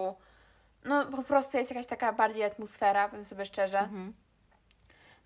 no 0.84 1.06
po 1.06 1.22
prostu 1.22 1.58
jest 1.58 1.70
jakaś 1.70 1.86
taka 1.86 2.12
bardziej 2.12 2.44
atmosfera, 2.44 3.08
powiem 3.08 3.24
sobie 3.24 3.46
szczerze. 3.46 3.88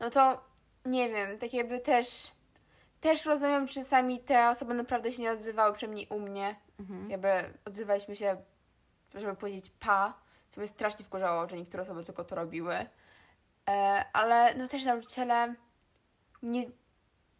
No 0.00 0.10
to 0.10 0.44
nie 0.84 1.08
wiem, 1.10 1.38
tak 1.38 1.52
jakby 1.54 1.80
też, 1.80 2.32
też 3.00 3.24
rozumiem, 3.24 3.66
że 3.66 3.74
czasami 3.74 4.20
te 4.20 4.48
osoby 4.48 4.74
naprawdę 4.74 5.12
się 5.12 5.22
nie 5.22 5.30
odzywały, 5.32 5.74
przynajmniej 5.74 6.06
u 6.10 6.20
mnie. 6.20 6.56
Jakby 7.08 7.28
odzywaliśmy 7.64 8.16
się, 8.16 8.36
żeby 9.14 9.36
powiedzieć 9.36 9.70
pa, 9.80 10.14
co 10.48 10.60
mnie 10.60 10.68
strasznie 10.68 11.04
wkurzało, 11.04 11.48
że 11.48 11.56
niektóre 11.56 11.82
osoby 11.82 12.04
tylko 12.04 12.24
to 12.24 12.34
robiły. 12.34 12.74
E, 13.68 14.04
ale 14.12 14.54
no 14.54 14.68
też 14.68 14.84
nauczyciele 14.84 15.54
nie, 16.42 16.66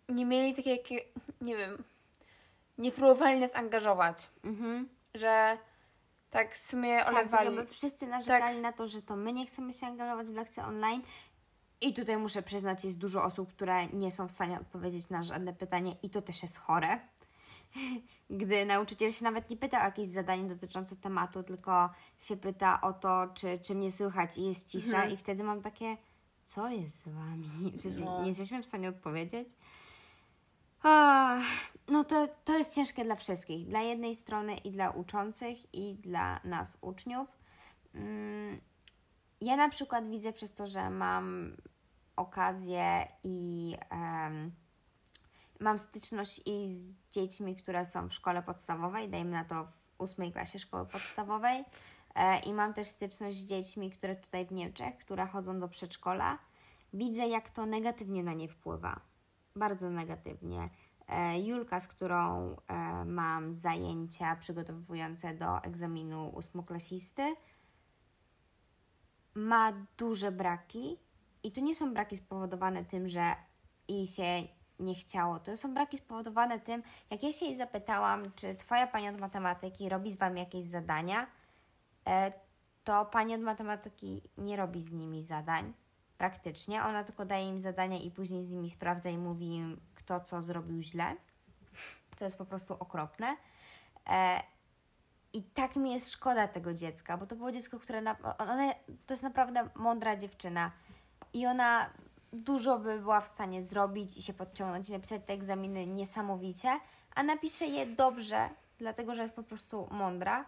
nie 0.08 0.24
mieli 0.26 0.54
takie, 0.54 0.70
jakie, 0.76 0.96
nie 1.40 1.56
wiem, 1.56 1.84
nie 2.78 2.92
próbowali 2.92 3.40
nas 3.40 3.56
angażować, 3.56 4.30
Mhm. 4.44 4.88
że 5.14 5.58
tak 6.30 6.54
w 6.54 6.58
sumie 6.58 6.98
Tak, 6.98 7.08
olewali. 7.08 7.46
jakby 7.56 7.66
wszyscy 7.72 8.06
narzekali 8.06 8.60
na 8.60 8.72
to, 8.72 8.88
że 8.88 9.02
to 9.02 9.16
my 9.16 9.32
nie 9.32 9.46
chcemy 9.46 9.72
się 9.72 9.86
angażować 9.86 10.26
w 10.26 10.34
lekcje 10.34 10.64
online. 10.64 11.02
I 11.80 11.94
tutaj 11.94 12.16
muszę 12.16 12.42
przyznać, 12.42 12.84
jest 12.84 12.98
dużo 12.98 13.24
osób, 13.24 13.52
które 13.52 13.86
nie 13.86 14.10
są 14.12 14.28
w 14.28 14.32
stanie 14.32 14.60
odpowiedzieć 14.60 15.10
na 15.10 15.22
żadne 15.22 15.52
pytanie 15.52 15.96
i 16.02 16.10
to 16.10 16.22
też 16.22 16.42
jest 16.42 16.58
chore. 16.58 17.00
Gdy 18.30 18.66
nauczyciel 18.66 19.12
się 19.12 19.24
nawet 19.24 19.50
nie 19.50 19.56
pyta 19.56 19.80
o 19.80 19.84
jakieś 19.84 20.08
zadanie 20.08 20.48
dotyczące 20.48 20.96
tematu, 20.96 21.42
tylko 21.42 21.90
się 22.18 22.36
pyta 22.36 22.80
o 22.80 22.92
to, 22.92 23.28
czy, 23.34 23.58
czy 23.58 23.74
mnie 23.74 23.92
słychać 23.92 24.38
i 24.38 24.44
jest 24.46 24.68
cisza 24.70 25.04
i 25.04 25.16
wtedy 25.16 25.44
mam 25.44 25.62
takie, 25.62 25.96
co 26.44 26.68
jest 26.68 27.02
z 27.02 27.08
Wami? 27.08 27.50
Przecież 27.78 27.98
No. 27.98 28.22
nie 28.22 28.28
jesteśmy 28.28 28.62
w 28.62 28.66
stanie 28.66 28.88
odpowiedzieć. 28.88 29.48
No 31.88 32.04
to, 32.04 32.28
to 32.44 32.58
jest 32.58 32.74
ciężkie 32.74 33.04
dla 33.04 33.14
wszystkich. 33.16 33.68
Dla 33.68 33.80
jednej 33.80 34.14
strony 34.14 34.56
i 34.56 34.70
dla 34.70 34.90
uczących, 34.90 35.74
i 35.74 35.94
dla 35.94 36.40
nas, 36.44 36.78
uczniów. 36.80 37.28
Mm, 37.94 38.60
Ja 39.40 39.56
na 39.56 39.68
przykład 39.68 40.10
widzę 40.10 40.32
przez 40.32 40.54
to, 40.54 40.66
że 40.66 40.90
mam 40.90 41.56
okazję 42.16 43.08
i 43.22 43.76
em, 43.90 44.52
mam 45.64 45.78
styczność 45.78 46.40
i 46.46 46.68
z 46.68 46.94
dziećmi, 47.10 47.56
które 47.56 47.84
są 47.84 48.08
w 48.08 48.14
szkole 48.14 48.42
podstawowej, 48.42 49.08
dajmy 49.08 49.30
na 49.30 49.44
to 49.44 49.64
w 49.64 49.70
ósmej 49.98 50.32
klasie 50.32 50.58
szkoły 50.58 50.86
podstawowej. 50.86 51.64
E, 52.14 52.38
I 52.38 52.54
mam 52.54 52.74
też 52.74 52.88
styczność 52.88 53.36
z 53.36 53.46
dziećmi, 53.46 53.90
które 53.90 54.16
tutaj 54.16 54.46
w 54.46 54.52
Niemczech, 54.52 54.98
które 54.98 55.26
chodzą 55.26 55.60
do 55.60 55.68
przedszkola. 55.68 56.38
Widzę, 56.92 57.28
jak 57.28 57.50
to 57.50 57.66
negatywnie 57.66 58.22
na 58.22 58.32
nie 58.32 58.48
wpływa. 58.48 59.00
Bardzo 59.56 59.90
negatywnie. 59.90 60.70
E, 61.08 61.40
Julka, 61.40 61.80
z 61.80 61.88
którą 61.88 62.56
e, 62.66 63.04
mam 63.04 63.54
zajęcia 63.54 64.36
przygotowujące 64.36 65.34
do 65.34 65.62
egzaminu 65.62 66.28
ósmoklasisty, 66.28 67.34
ma 69.34 69.72
duże 69.98 70.32
braki 70.32 70.98
i 71.42 71.52
to 71.52 71.60
nie 71.60 71.74
są 71.74 71.94
braki 71.94 72.16
spowodowane 72.16 72.84
tym, 72.84 73.08
że 73.08 73.36
jej 73.88 74.06
się 74.06 74.42
nie 74.80 74.94
chciało. 74.94 75.38
To 75.38 75.56
są 75.56 75.74
braki 75.74 75.98
spowodowane 75.98 76.60
tym, 76.60 76.82
jak 77.10 77.22
ja 77.22 77.32
się 77.32 77.46
jej 77.46 77.56
zapytałam, 77.56 78.32
czy 78.36 78.54
twoja 78.54 78.86
pani 78.86 79.08
od 79.08 79.18
matematyki 79.18 79.88
robi 79.88 80.10
z 80.10 80.16
wami 80.16 80.40
jakieś 80.40 80.64
zadania, 80.64 81.26
e, 82.08 82.32
to 82.84 83.04
pani 83.04 83.34
od 83.34 83.40
matematyki 83.40 84.22
nie 84.38 84.56
robi 84.56 84.82
z 84.82 84.92
nimi 84.92 85.22
zadań 85.22 85.72
praktycznie. 86.18 86.84
Ona 86.84 87.04
tylko 87.04 87.24
daje 87.24 87.48
im 87.48 87.60
zadania 87.60 87.98
i 87.98 88.10
później 88.10 88.42
z 88.42 88.50
nimi 88.50 88.70
sprawdza 88.70 89.10
i 89.10 89.18
mówi 89.18 89.54
im, 89.54 89.80
kto 89.94 90.20
co 90.20 90.42
zrobił 90.42 90.82
źle. 90.82 91.16
To 92.16 92.24
jest 92.24 92.38
po 92.38 92.44
prostu 92.44 92.74
okropne. 92.74 93.36
E, 94.10 94.42
i 95.32 95.42
tak 95.42 95.76
mi 95.76 95.92
jest 95.92 96.12
szkoda 96.12 96.48
tego 96.48 96.74
dziecka, 96.74 97.16
bo 97.16 97.26
to 97.26 97.36
było 97.36 97.52
dziecko, 97.52 97.78
które. 97.78 98.00
Na, 98.00 98.16
ona, 98.38 98.72
to 99.06 99.14
jest 99.14 99.22
naprawdę 99.22 99.68
mądra 99.74 100.16
dziewczyna. 100.16 100.70
I 101.32 101.46
ona 101.46 101.90
dużo 102.34 102.78
by 102.78 102.98
była 102.98 103.20
w 103.20 103.26
stanie 103.26 103.62
zrobić 103.62 104.16
i 104.16 104.22
się 104.22 104.34
podciągnąć 104.34 104.88
i 104.88 104.92
napisać 104.92 105.22
te 105.26 105.32
egzaminy 105.32 105.86
niesamowicie, 105.86 106.80
a 107.14 107.22
napisze 107.22 107.66
je 107.66 107.86
dobrze, 107.86 108.48
dlatego 108.78 109.14
że 109.14 109.22
jest 109.22 109.34
po 109.34 109.42
prostu 109.42 109.88
mądra. 109.90 110.44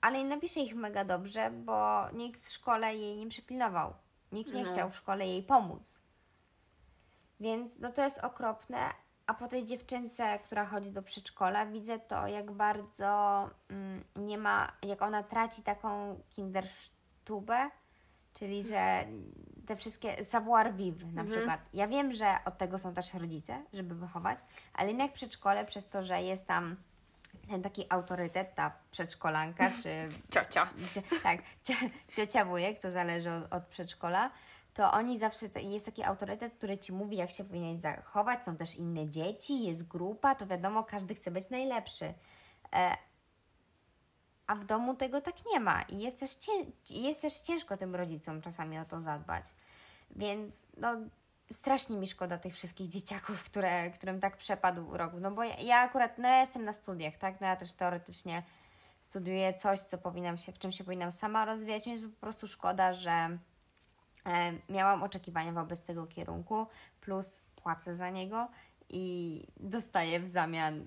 Ale 0.00 0.18
nie 0.18 0.24
napisze 0.24 0.60
ich 0.60 0.74
mega 0.74 1.04
dobrze, 1.04 1.50
bo 1.50 2.10
nikt 2.12 2.40
w 2.42 2.48
szkole 2.48 2.96
jej 2.96 3.16
nie 3.16 3.28
przypilnował. 3.28 3.94
Nikt 4.32 4.54
nie 4.54 4.64
No. 4.64 4.72
chciał 4.72 4.90
w 4.90 4.96
szkole 4.96 5.26
jej 5.26 5.42
pomóc. 5.42 6.00
Więc 7.40 7.80
no 7.80 7.92
to 7.92 8.04
jest 8.04 8.18
okropne. 8.18 8.78
A 9.26 9.34
po 9.34 9.48
tej 9.48 9.64
dziewczynce, 9.64 10.38
która 10.38 10.66
chodzi 10.66 10.90
do 10.90 11.02
przedszkola, 11.02 11.66
widzę 11.66 11.98
to, 11.98 12.26
jak 12.26 12.52
bardzo 12.52 13.50
mm, 13.68 14.04
nie 14.16 14.38
ma, 14.38 14.72
jak 14.82 15.02
ona 15.02 15.22
traci 15.22 15.62
taką 15.62 16.20
kinderstube, 16.30 17.70
czyli 18.34 18.64
że 18.64 19.04
te 19.66 19.76
wszystkie 19.76 20.24
savoir 20.24 20.74
vivre 20.74 21.06
na 21.06 21.24
przykład. 21.36 21.60
Ja 21.74 21.88
wiem, 21.88 22.12
że 22.12 22.36
od 22.44 22.58
tego 22.58 22.78
są 22.78 22.94
też 22.94 23.14
rodzice, 23.14 23.62
żeby 23.72 23.94
wychować, 23.94 24.38
ale 24.74 24.88
jednak 24.88 25.12
przedszkole, 25.12 25.64
przez 25.64 25.88
to, 25.88 26.02
że 26.02 26.22
jest 26.22 26.46
tam 26.46 26.76
ten 27.50 27.62
taki 27.62 27.86
autorytet, 27.88 28.54
ta 28.54 28.72
przedszkolanka, 28.90 29.70
czy 29.82 30.08
Ciocia. 30.34 30.68
Cio- 30.94 31.22
tak, 31.22 31.40
cio- 31.64 31.90
ciocia 32.16 32.44
wujek, 32.44 32.78
to 32.78 32.90
zależy 32.90 33.30
od, 33.32 33.52
od 33.52 33.64
przedszkola, 33.64 34.30
to 34.74 34.92
oni 34.92 35.18
zawsze, 35.18 35.46
jest 35.62 35.86
taki 35.86 36.02
autorytet, 36.02 36.54
który 36.54 36.78
ci 36.78 36.92
mówi, 36.92 37.16
jak 37.16 37.30
się 37.30 37.44
powinieneś 37.44 37.80
zachować. 37.80 38.44
Są 38.44 38.56
też 38.56 38.74
inne 38.74 39.08
dzieci, 39.08 39.64
jest 39.64 39.88
grupa, 39.88 40.34
to 40.34 40.46
wiadomo, 40.46 40.84
każdy 40.84 41.14
chce 41.14 41.30
być 41.30 41.50
najlepszy. 41.50 42.14
A 44.46 44.54
w 44.54 44.64
domu 44.64 44.94
tego 44.94 45.20
tak 45.20 45.34
nie 45.52 45.60
ma 45.60 45.82
i 45.82 45.98
jest 45.98 46.20
też, 46.20 46.30
jest 46.90 47.22
też 47.22 47.34
ciężko 47.34 47.76
tym 47.76 47.94
rodzicom 47.94 48.40
czasami 48.40 48.78
o 48.78 48.84
to 48.84 49.00
zadbać. 49.00 49.46
Więc 50.10 50.66
no, 50.76 50.96
strasznie 51.50 51.96
mi 51.96 52.06
szkoda 52.06 52.38
tych 52.38 52.54
wszystkich 52.54 52.88
dzieciaków, 52.88 53.44
które, 53.44 53.90
którym 53.90 54.20
tak 54.20 54.36
przepadł 54.36 54.96
rok. 54.96 55.12
No 55.20 55.30
bo 55.30 55.44
ja, 55.44 55.56
ja 55.56 55.76
akurat, 55.76 56.18
no 56.18 56.28
ja 56.28 56.40
jestem 56.40 56.64
na 56.64 56.72
studiach, 56.72 57.16
tak? 57.16 57.40
No 57.40 57.46
ja 57.46 57.56
też 57.56 57.72
teoretycznie 57.72 58.42
studiuję 59.00 59.54
coś, 59.54 59.80
co 59.80 59.98
powinnam 59.98 60.38
się, 60.38 60.52
w 60.52 60.58
czym 60.58 60.72
się 60.72 60.84
powinnam 60.84 61.12
sama 61.12 61.44
rozwijać, 61.44 61.86
więc 61.86 62.04
po 62.04 62.20
prostu 62.20 62.46
szkoda, 62.46 62.92
że 62.92 63.10
e, 63.10 63.38
miałam 64.68 65.02
oczekiwania 65.02 65.52
wobec 65.52 65.84
tego 65.84 66.06
kierunku, 66.06 66.66
plus 67.00 67.40
płacę 67.56 67.96
za 67.96 68.10
niego 68.10 68.48
i 68.88 69.46
dostaję 69.56 70.20
w 70.20 70.26
zamian 70.26 70.86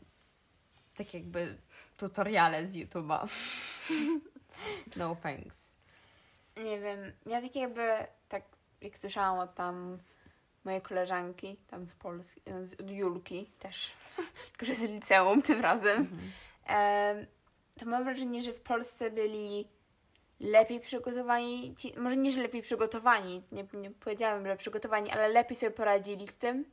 tak 0.97 1.13
jakby 1.13 1.57
tutoriale 1.97 2.65
z 2.65 2.75
YouTube'a. 2.75 3.27
no 4.97 5.15
thanks. 5.15 5.75
Nie 6.63 6.79
wiem, 6.79 6.99
ja 7.25 7.41
tak 7.41 7.55
jakby, 7.55 7.87
tak 8.29 8.43
jak 8.81 8.97
słyszałam 8.97 9.39
od 9.39 9.55
tam 9.55 9.97
mojej 10.63 10.81
koleżanki, 10.81 11.57
tam 11.67 11.87
z 11.87 11.95
Polski, 11.95 12.41
z 12.63 12.81
od 12.81 12.91
Julki 12.91 13.51
też, 13.59 13.91
tylko 14.49 14.65
że 14.65 14.75
z 14.75 14.81
liceum 14.81 15.41
tym 15.41 15.61
razem, 15.61 16.07
em, 16.65 17.25
to 17.79 17.85
mam 17.85 18.03
wrażenie, 18.03 18.41
że 18.41 18.53
w 18.53 18.61
Polsce 18.61 19.11
byli 19.11 19.67
lepiej 20.39 20.79
przygotowani, 20.79 21.75
ci, 21.75 21.93
może 21.97 22.17
nie, 22.17 22.31
że 22.31 22.41
lepiej 22.41 22.61
przygotowani, 22.61 23.43
nie, 23.51 23.65
nie 23.73 23.91
powiedziałam, 23.91 24.45
że 24.45 24.57
przygotowani, 24.57 25.11
ale 25.11 25.27
lepiej 25.27 25.57
sobie 25.57 25.71
poradzili 25.71 26.27
z 26.27 26.37
tym, 26.37 26.65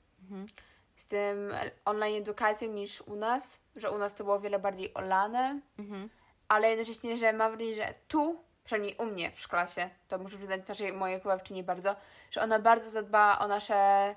z 0.96 1.06
tym 1.06 1.52
online 1.84 2.22
edukacją 2.22 2.72
niż 2.72 3.00
u 3.00 3.16
nas, 3.16 3.58
że 3.76 3.90
u 3.90 3.98
nas 3.98 4.14
to 4.14 4.24
było 4.24 4.36
o 4.36 4.40
wiele 4.40 4.58
bardziej 4.58 4.94
olane, 4.94 5.60
Mhm. 5.78 6.10
ale 6.48 6.70
jednocześnie, 6.70 7.16
że 7.16 7.32
mam 7.32 7.50
wrażenie, 7.56 7.74
że 7.74 7.94
tu, 8.08 8.44
przynajmniej 8.64 8.96
u 8.96 9.04
mnie 9.06 9.30
w 9.30 9.48
klasie, 9.48 9.90
to 10.08 10.18
muszę 10.18 10.36
przyznać 10.36 10.68
naszej 10.68 10.92
mojej 10.92 11.20
chłopczyni 11.20 11.62
bardzo, 11.62 11.96
że 12.30 12.40
ona 12.42 12.58
bardzo 12.58 12.90
zadbała 12.90 13.38
o 13.38 13.48
nasze, 13.48 14.14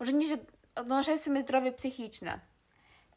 może 0.00 0.12
nie, 0.12 0.28
że 0.28 0.36
o 0.76 0.82
nasze 0.82 1.18
w 1.18 1.20
sumie 1.20 1.40
zdrowie 1.42 1.72
psychiczne. 1.72 2.40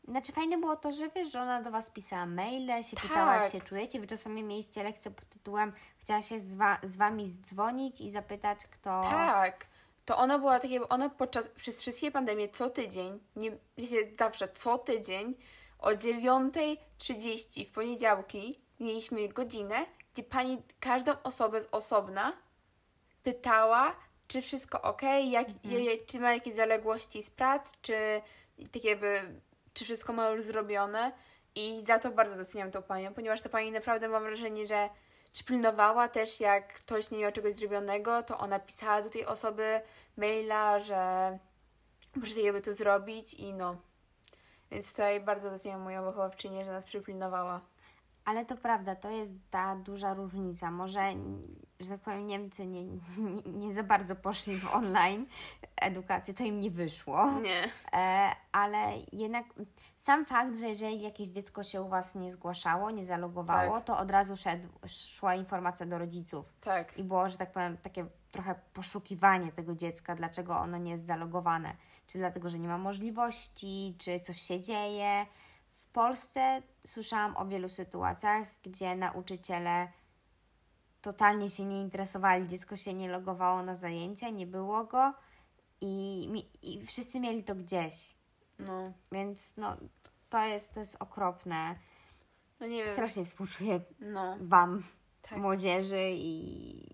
Znaczy 0.08 0.32
fajne 0.32 0.58
było 0.58 0.76
to, 0.76 0.92
że 0.92 1.10
wiesz, 1.10 1.32
że 1.32 1.42
ona 1.42 1.62
do 1.62 1.72
Was 1.72 1.90
pisała 1.90 2.26
maile, 2.26 2.84
się 2.84 2.98
pytała, 2.98 3.34
jak 3.36 3.44
Tak. 3.44 3.52
się 3.52 3.62
czujecie. 3.62 4.00
Wy 4.00 4.08
czasami 4.08 4.44
mieliście 4.44 4.84
lekcję 4.84 5.12
pod 5.12 5.30
tytułem 5.30 5.74
chciała 5.98 6.22
się 6.22 6.40
z, 6.40 6.56
wa- 6.56 6.78
z 6.84 6.98
Wami 6.98 7.30
zdzwonić 7.30 8.02
i 8.02 8.12
zapytać, 8.12 8.60
kto... 8.68 9.02
Tak. 9.10 9.66
To 10.06 10.18
ona 10.18 10.40
była 10.40 10.60
tak 10.60 10.72
jakby, 10.72 10.88
ona 10.88 11.10
podczas, 11.10 11.48
przez 11.48 11.82
wszystkie 11.82 12.12
pandemie 12.12 12.50
co 12.50 12.70
tydzień, 12.70 13.20
nie, 13.36 13.58
zawsze 14.20 14.48
co 14.54 14.78
tydzień 14.78 15.36
o 15.80 15.90
9.30 15.90 17.68
w 17.68 17.72
poniedziałki 17.72 18.60
mieliśmy 18.80 19.28
godzinę, 19.30 19.86
gdzie 20.14 20.24
pani 20.24 20.62
każdą 20.80 21.12
osobę 21.24 21.62
z 21.62 21.68
osobna 21.72 22.34
pytała, 23.24 23.96
czy 24.28 24.42
wszystko 24.42 24.82
ok, 24.82 25.02
jak, 25.24 25.48
je, 25.66 25.98
czy 25.98 26.20
ma 26.20 26.34
jakieś 26.34 26.54
zaległości 26.54 27.24
z 27.24 27.30
prac, 27.30 27.74
czy 27.82 28.22
tak 28.72 28.84
jakby, 28.84 29.22
czy 29.74 29.84
wszystko 29.84 30.14
ma 30.14 30.30
już 30.30 30.44
zrobione. 30.44 31.12
I 31.56 31.86
za 31.86 32.00
to 32.00 32.12
bardzo 32.12 32.38
doceniam 32.38 32.72
tą 32.72 32.82
panią, 32.82 33.14
ponieważ 33.14 33.42
ta 33.42 33.50
pani 33.50 33.72
naprawdę 33.72 34.10
mam 34.10 34.24
wrażenie, 34.24 34.68
że 34.68 34.90
czy 35.36 35.44
pilnowała 35.44 36.08
też, 36.08 36.40
jak 36.40 36.74
ktoś 36.74 37.12
nie 37.12 37.20
miał 37.20 37.32
czegoś 37.32 37.54
zrobionego, 37.54 38.24
to 38.24 38.38
ona 38.38 38.60
pisała 38.60 39.02
do 39.02 39.10
tej 39.10 39.26
osoby 39.26 39.82
maila, 40.18 40.80
że 40.80 41.38
muszę 42.16 42.36
tak 42.36 42.44
jakby 42.44 42.62
to 42.62 42.74
zrobić 42.74 43.34
i 43.34 43.54
no. 43.54 43.76
Więc 44.72 44.92
tutaj 44.92 45.22
bardzo 45.22 45.50
doceniam 45.50 45.82
moją 45.82 46.06
wychowawczynię, 46.06 46.66
że 46.66 46.72
nas 46.72 46.86
przypilnowała. 46.86 47.62
Ale 48.26 48.46
to 48.46 48.58
prawda, 48.58 48.96
to 48.96 49.10
jest 49.10 49.34
ta 49.50 49.76
duża 49.76 50.14
różnica. 50.14 50.72
Może, 50.72 51.00
że 51.86 51.92
tak 51.92 52.02
powiem, 52.02 52.28
Niemcy 52.28 52.66
nie, 52.66 52.84
nie, 52.86 52.98
nie 53.46 53.74
za 53.74 53.84
bardzo 53.84 54.16
poszli 54.16 54.58
w 54.58 54.74
online 54.74 55.26
edukację, 55.82 56.34
to 56.34 56.44
im 56.44 56.60
nie 56.60 56.72
wyszło. 56.72 57.32
Nie. 57.32 57.64
E, 57.94 58.36
ale 58.52 58.94
jednak 59.14 59.46
sam 59.98 60.26
fakt, 60.26 60.58
że 60.58 60.68
jeżeli 60.68 61.02
jakieś 61.02 61.30
dziecko 61.30 61.64
się 61.64 61.82
u 61.82 61.90
Was 61.90 62.16
nie 62.16 62.32
zgłaszało, 62.32 62.92
nie 62.92 63.06
zalogowało, 63.06 63.76
Tak. 63.76 63.86
to 63.86 63.98
od 63.98 64.12
razu 64.12 64.38
szedł, 64.38 64.68
szła 64.88 65.36
informacja 65.36 65.86
do 65.86 65.98
rodziców. 65.98 66.54
Tak. 66.62 66.98
I 66.98 67.04
było, 67.04 67.30
że 67.30 67.38
tak 67.38 67.52
powiem, 67.52 67.78
takie 67.78 68.06
trochę 68.32 68.56
poszukiwanie 68.74 69.52
tego 69.52 69.76
dziecka, 69.76 70.16
dlaczego 70.16 70.58
ono 70.60 70.78
nie 70.78 70.92
jest 70.92 71.06
zalogowane. 71.06 71.74
Czy 72.08 72.18
dlatego, 72.18 72.50
że 72.50 72.60
nie 72.60 72.68
ma 72.68 72.78
możliwości, 72.78 73.96
czy 73.98 74.20
coś 74.20 74.42
się 74.42 74.62
dzieje. 74.62 75.26
W 75.70 75.88
Polsce 75.88 76.62
słyszałam 76.86 77.38
o 77.38 77.46
wielu 77.46 77.70
sytuacjach, 77.70 78.48
gdzie 78.64 78.96
nauczyciele 78.96 79.88
totalnie 81.06 81.50
się 81.50 81.66
nie 81.66 81.82
interesowali, 81.82 82.48
dziecko 82.48 82.76
się 82.76 82.94
nie 82.94 83.10
logowało 83.10 83.64
na 83.64 83.76
zajęcia, 83.76 84.30
nie 84.30 84.48
było 84.48 84.84
go 84.84 85.14
i, 85.82 86.46
i 86.62 86.86
wszyscy 86.86 87.20
mieli 87.20 87.44
to 87.44 87.56
gdzieś. 87.56 88.16
No. 88.60 88.94
Więc 89.12 89.58
no, 89.58 89.78
to 90.30 90.46
jest, 90.46 90.74
to 90.74 90.80
jest 90.80 90.96
okropne. 91.00 91.76
No 92.60 92.68
nie 92.68 92.84
wiem. 92.84 92.94
Strasznie 92.94 93.26
współczuję 93.26 93.82
No. 94.00 94.38
Wam, 94.42 94.84
Tak. 95.22 95.40
młodzieży 95.40 96.12
i 96.14 96.88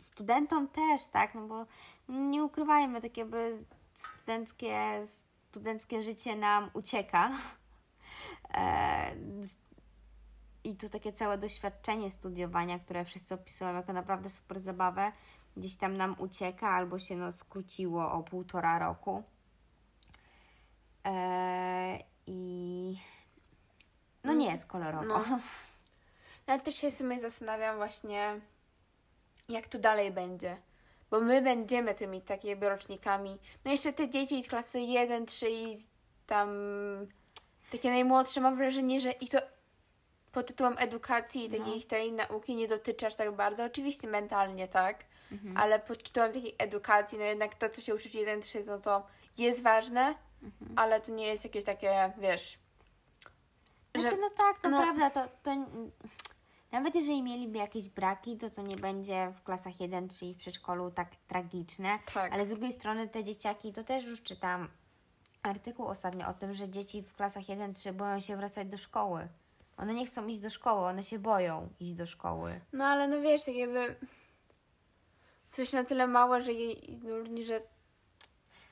studentom 0.00 0.68
też, 0.68 1.06
tak? 1.06 1.34
No 1.34 1.46
bo 1.46 1.66
nie 2.08 2.44
ukrywajmy, 2.44 3.00
tak 3.00 3.16
jakby 3.16 3.58
studenckie, 3.94 5.02
studenckie 5.50 6.02
życie 6.02 6.36
nam 6.36 6.70
ucieka. 6.74 7.30
I 10.64 10.76
tu 10.76 10.88
takie 10.88 11.12
całe 11.12 11.38
doświadczenie 11.38 12.10
studiowania, 12.10 12.78
które 12.78 13.04
wszyscy 13.04 13.34
opisują 13.34 13.74
jako 13.74 13.92
naprawdę 13.92 14.30
super 14.30 14.60
zabawę, 14.60 15.12
gdzieś 15.56 15.76
tam 15.76 15.96
nam 15.96 16.16
ucieka 16.18 16.68
albo 16.68 16.98
się 16.98 17.16
no, 17.16 17.32
skróciło 17.32 18.12
o 18.12 18.22
półtora 18.22 18.78
roku. 18.78 19.22
E, 21.06 21.98
I 22.26 22.98
no 24.24 24.32
nie 24.32 24.50
jest 24.50 24.66
kolorowo. 24.66 25.04
No. 25.04 25.24
Ale 26.46 26.60
też 26.60 26.74
się 26.74 26.90
w 26.90 26.94
sumie 26.94 27.20
zastanawiam 27.20 27.76
właśnie, 27.76 28.40
jak 29.48 29.68
to 29.68 29.78
dalej 29.78 30.12
będzie. 30.12 30.56
Bo 31.10 31.20
my 31.20 31.42
będziemy 31.42 31.94
tymi 31.94 32.22
takimi 32.22 32.54
rocznikami. 32.60 33.38
No 33.64 33.70
jeszcze 33.70 33.92
te 33.92 34.10
dzieci 34.10 34.44
klasy 34.44 34.80
1, 34.80 35.26
3 35.26 35.50
i 35.50 35.76
tam 36.26 36.48
takie 37.72 37.90
najmłodsze, 37.90 38.40
mam 38.40 38.56
wrażenie, 38.56 39.00
że 39.00 39.10
ich 39.10 39.30
to 39.30 39.38
pod 40.34 40.46
tytułem 40.46 40.74
edukacji 40.78 41.44
i 41.44 41.50
takiej 41.58 41.82
tej 41.82 42.12
nauki 42.12 42.56
nie 42.56 42.68
dotyczy 42.68 43.06
aż 43.06 43.14
tak 43.14 43.32
bardzo. 43.32 43.64
Oczywiście 43.64 44.08
mentalnie, 44.08 44.68
tak? 44.68 45.04
Ale 45.56 45.78
pod 45.78 46.02
tytułem 46.02 46.32
takiej 46.32 46.54
edukacji, 46.58 47.18
no 47.18 47.24
jednak 47.24 47.54
to, 47.54 47.68
co 47.68 47.80
się 47.80 47.94
uczy 47.94 48.10
w 48.10 48.14
1, 48.14 48.40
3, 48.42 48.64
no 48.64 48.78
to 48.78 49.06
jest 49.38 49.62
ważne, 49.62 50.14
ale 50.76 51.00
to 51.00 51.12
nie 51.12 51.26
jest 51.26 51.44
jakieś 51.44 51.64
takie, 51.64 52.12
wiesz... 52.18 52.58
Znaczy, 53.94 54.10
że- 54.16 54.20
no 54.20 54.30
tak, 54.30 54.60
to 54.60 54.70
no- 54.70 54.82
prawda, 54.82 55.10
to, 55.10 55.28
to 55.42 55.50
nawet 56.72 56.94
jeżeli 56.94 57.22
mieliby 57.22 57.58
jakieś 57.58 57.88
braki, 57.88 58.36
to 58.36 58.50
to 58.50 58.62
nie 58.62 58.76
będzie 58.76 59.32
w 59.36 59.42
klasach 59.42 59.80
1 59.80 60.08
czy 60.08 60.34
w 60.34 60.36
przedszkolu 60.36 60.90
tak 60.90 61.08
tragiczne. 61.28 61.98
Tak. 62.14 62.32
Ale 62.32 62.46
z 62.46 62.48
drugiej 62.48 62.72
strony 62.72 63.08
te 63.08 63.24
dzieciaki, 63.24 63.72
to 63.72 63.84
też 63.84 64.04
już 64.04 64.22
czytam 64.22 64.68
artykuł 65.42 65.86
ostatnio 65.86 66.28
o 66.28 66.34
tym, 66.34 66.54
że 66.54 66.68
dzieci 66.68 67.02
w 67.02 67.14
klasach 67.14 67.42
1-3 67.44 67.92
boją 67.92 68.20
się 68.20 68.36
wracać 68.36 68.68
do 68.68 68.78
szkoły. 68.78 69.28
One 69.76 69.94
nie 69.94 70.06
chcą 70.06 70.26
iść 70.26 70.40
do 70.40 70.50
szkoły, 70.50 70.86
one 70.86 71.04
się 71.04 71.18
boją 71.18 71.68
iść 71.80 71.92
do 71.92 72.06
szkoły. 72.06 72.60
No 72.72 72.84
ale 72.84 73.08
no 73.08 73.20
wiesz, 73.20 73.44
tak 73.44 73.54
jakby 73.54 73.96
coś 75.48 75.72
na 75.72 75.84
tyle 75.84 76.06
małe, 76.06 76.42
że 76.42 76.52
jej, 76.52 77.00
no, 77.02 77.42
że 77.42 77.60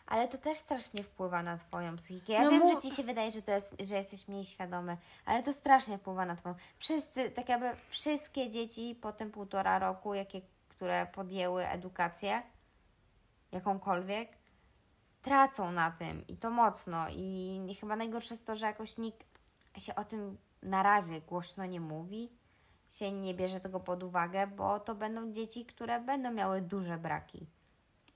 Ale 0.06 0.28
to 0.28 0.38
też 0.38 0.58
strasznie 0.58 1.04
wpływa 1.04 1.42
na 1.42 1.56
Twoją 1.56 1.96
psychikę. 1.96 2.32
Ja 2.32 2.42
No 2.42 2.50
wiem, 2.50 2.60
mu- 2.60 2.72
że 2.74 2.80
Ci 2.80 2.90
się 2.90 3.02
wydaje, 3.02 3.32
że, 3.32 3.42
to 3.42 3.50
jest, 3.52 3.74
że 3.84 3.96
jesteś 3.96 4.28
mniej 4.28 4.44
świadomy, 4.44 4.96
ale 5.24 5.42
to 5.42 5.52
strasznie 5.52 5.98
wpływa 5.98 6.26
na 6.26 6.36
Twoją. 6.36 6.54
Wszyscy, 6.78 7.30
tak 7.30 7.48
jakby 7.48 7.70
wszystkie 7.88 8.50
dzieci 8.50 8.98
po 9.00 9.12
tym 9.12 9.30
półtora 9.30 9.78
roku, 9.78 10.14
jakie, 10.14 10.40
które 10.68 11.06
podjęły 11.06 11.66
edukację, 11.66 12.42
jakąkolwiek, 13.52 14.28
tracą 15.22 15.72
na 15.72 15.90
tym 15.90 16.26
i 16.26 16.36
to 16.36 16.50
mocno. 16.50 17.06
I 17.10 17.76
chyba 17.80 17.96
najgorsze 17.96 18.34
jest 18.34 18.46
to, 18.46 18.56
że 18.56 18.66
jakoś 18.66 18.98
nikt 18.98 19.26
się 19.78 19.94
o 19.94 20.04
tym 20.04 20.38
na 20.62 20.82
razie 20.82 21.20
głośno 21.20 21.66
nie 21.66 21.80
mówi, 21.80 22.32
się 22.90 23.12
nie 23.12 23.34
bierze 23.34 23.60
tego 23.60 23.80
pod 23.80 24.02
uwagę, 24.02 24.46
bo 24.46 24.80
to 24.80 24.94
będą 24.94 25.32
dzieci, 25.32 25.66
które 25.66 26.00
będą 26.00 26.30
miały 26.30 26.60
duże 26.60 26.98
braki 26.98 27.46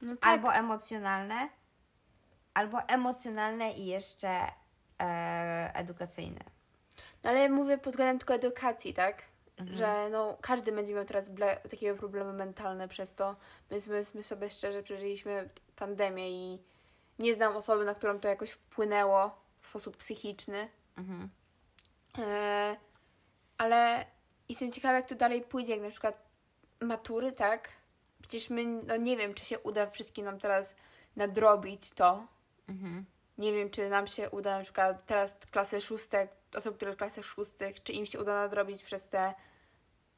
no 0.03 0.17
tak, 0.17 0.31
albo 0.31 0.55
emocjonalne, 0.55 1.49
albo 2.55 2.81
emocjonalne 2.81 3.73
i 3.73 3.87
jeszcze 3.87 4.29
e, 5.01 5.71
edukacyjne. 5.75 6.41
no, 7.25 7.31
ale 7.31 7.41
ja 7.41 7.49
mówię 7.49 7.79
pod 7.79 7.93
względem 7.93 8.19
tylko 8.19 8.35
edukacji, 8.35 8.95
tak? 8.95 9.23
że 9.65 10.09
no, 10.11 10.37
każdy 10.41 10.73
będzie 10.73 10.95
miał 10.95 11.05
teraz 11.05 11.31
takie 11.71 11.95
problemy 11.95 12.33
mentalne 12.33 12.89
przez 12.89 13.15
to. 13.15 13.37
My, 13.71 13.79
my, 13.87 14.05
my 14.15 14.23
sobie 14.23 14.51
szczerze 14.51 14.83
przeżyliśmy 14.83 15.49
pandemię 15.77 16.31
i 16.31 16.63
nie 17.19 17.35
znam 17.35 17.57
osoby, 17.57 17.85
na 17.85 17.95
którą 17.95 18.21
to 18.21 18.29
jakoś 18.29 18.51
wpłynęło 18.51 19.39
w 19.63 19.69
sposób 19.69 19.97
psychiczny. 19.97 20.69
Mhm. 20.97 21.29
E, 22.19 22.77
ale 23.59 24.07
jestem 24.49 24.73
ciekawa, 24.73 24.95
jak 24.95 25.09
to 25.09 25.15
dalej 25.15 25.43
pójdzie, 25.43 25.73
jak 25.73 25.83
na 25.83 25.91
przykład 25.91 26.27
matury, 26.81 27.33
tak? 27.33 27.69
Przecież 28.23 28.51
my, 28.51 28.65
no 28.65 28.97
nie 28.97 29.17
wiem, 29.17 29.35
czy 29.35 29.45
się 29.45 29.59
uda 29.59 29.87
wszystkim 29.87 30.25
nam 30.25 30.39
teraz 30.39 30.75
nadrobić 31.17 31.91
to. 31.91 32.27
Mhm. 32.69 33.05
Nie 33.39 33.53
wiem, 33.53 33.71
czy 33.71 33.89
nam 33.89 34.07
się 34.07 34.31
uda 34.31 34.59
na 34.59 34.65
przykład 34.65 35.07
teraz 35.07 35.37
klasy 35.51 35.81
szóste, 35.81 36.29
osób, 36.55 36.77
które 36.77 36.93
w 36.93 36.97
klasach 36.97 37.25
szóstych, 37.25 37.83
czy 37.83 37.93
im 37.93 38.07
się 38.07 38.21
uda 38.21 38.35
nadrobić 38.35 38.83
przez 38.83 39.09
te, 39.09 39.35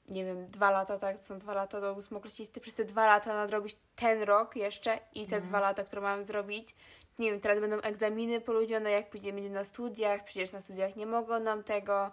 nie 0.08 0.24
wiem, 0.24 0.50
dwa 0.50 0.70
lata, 0.70 0.98
tak? 0.98 1.24
Są 1.24 1.38
dwa 1.38 1.54
lata 1.54 1.80
do 1.80 1.92
ósmoklasisty, 1.92 2.60
przez 2.60 2.74
te 2.74 2.84
dwa 2.84 3.06
lata 3.06 3.34
nadrobić 3.34 3.76
ten 3.96 4.22
rok 4.22 4.56
jeszcze 4.56 4.98
i 5.14 5.26
te 5.26 5.40
dwa 5.40 5.60
lata, 5.60 5.84
które 5.84 6.02
mamy 6.02 6.24
zrobić. 6.24 6.74
Nie 7.18 7.30
wiem, 7.30 7.40
teraz 7.40 7.60
będą 7.60 7.76
egzaminy 7.76 8.40
poluźnione, 8.40 8.90
jak 8.90 9.10
później 9.10 9.32
będzie 9.32 9.50
na 9.50 9.64
studiach, 9.64 10.24
przecież 10.24 10.52
na 10.52 10.60
studiach 10.62 10.96
nie 10.96 11.06
mogą 11.06 11.40
nam 11.40 11.64
tego. 11.64 12.10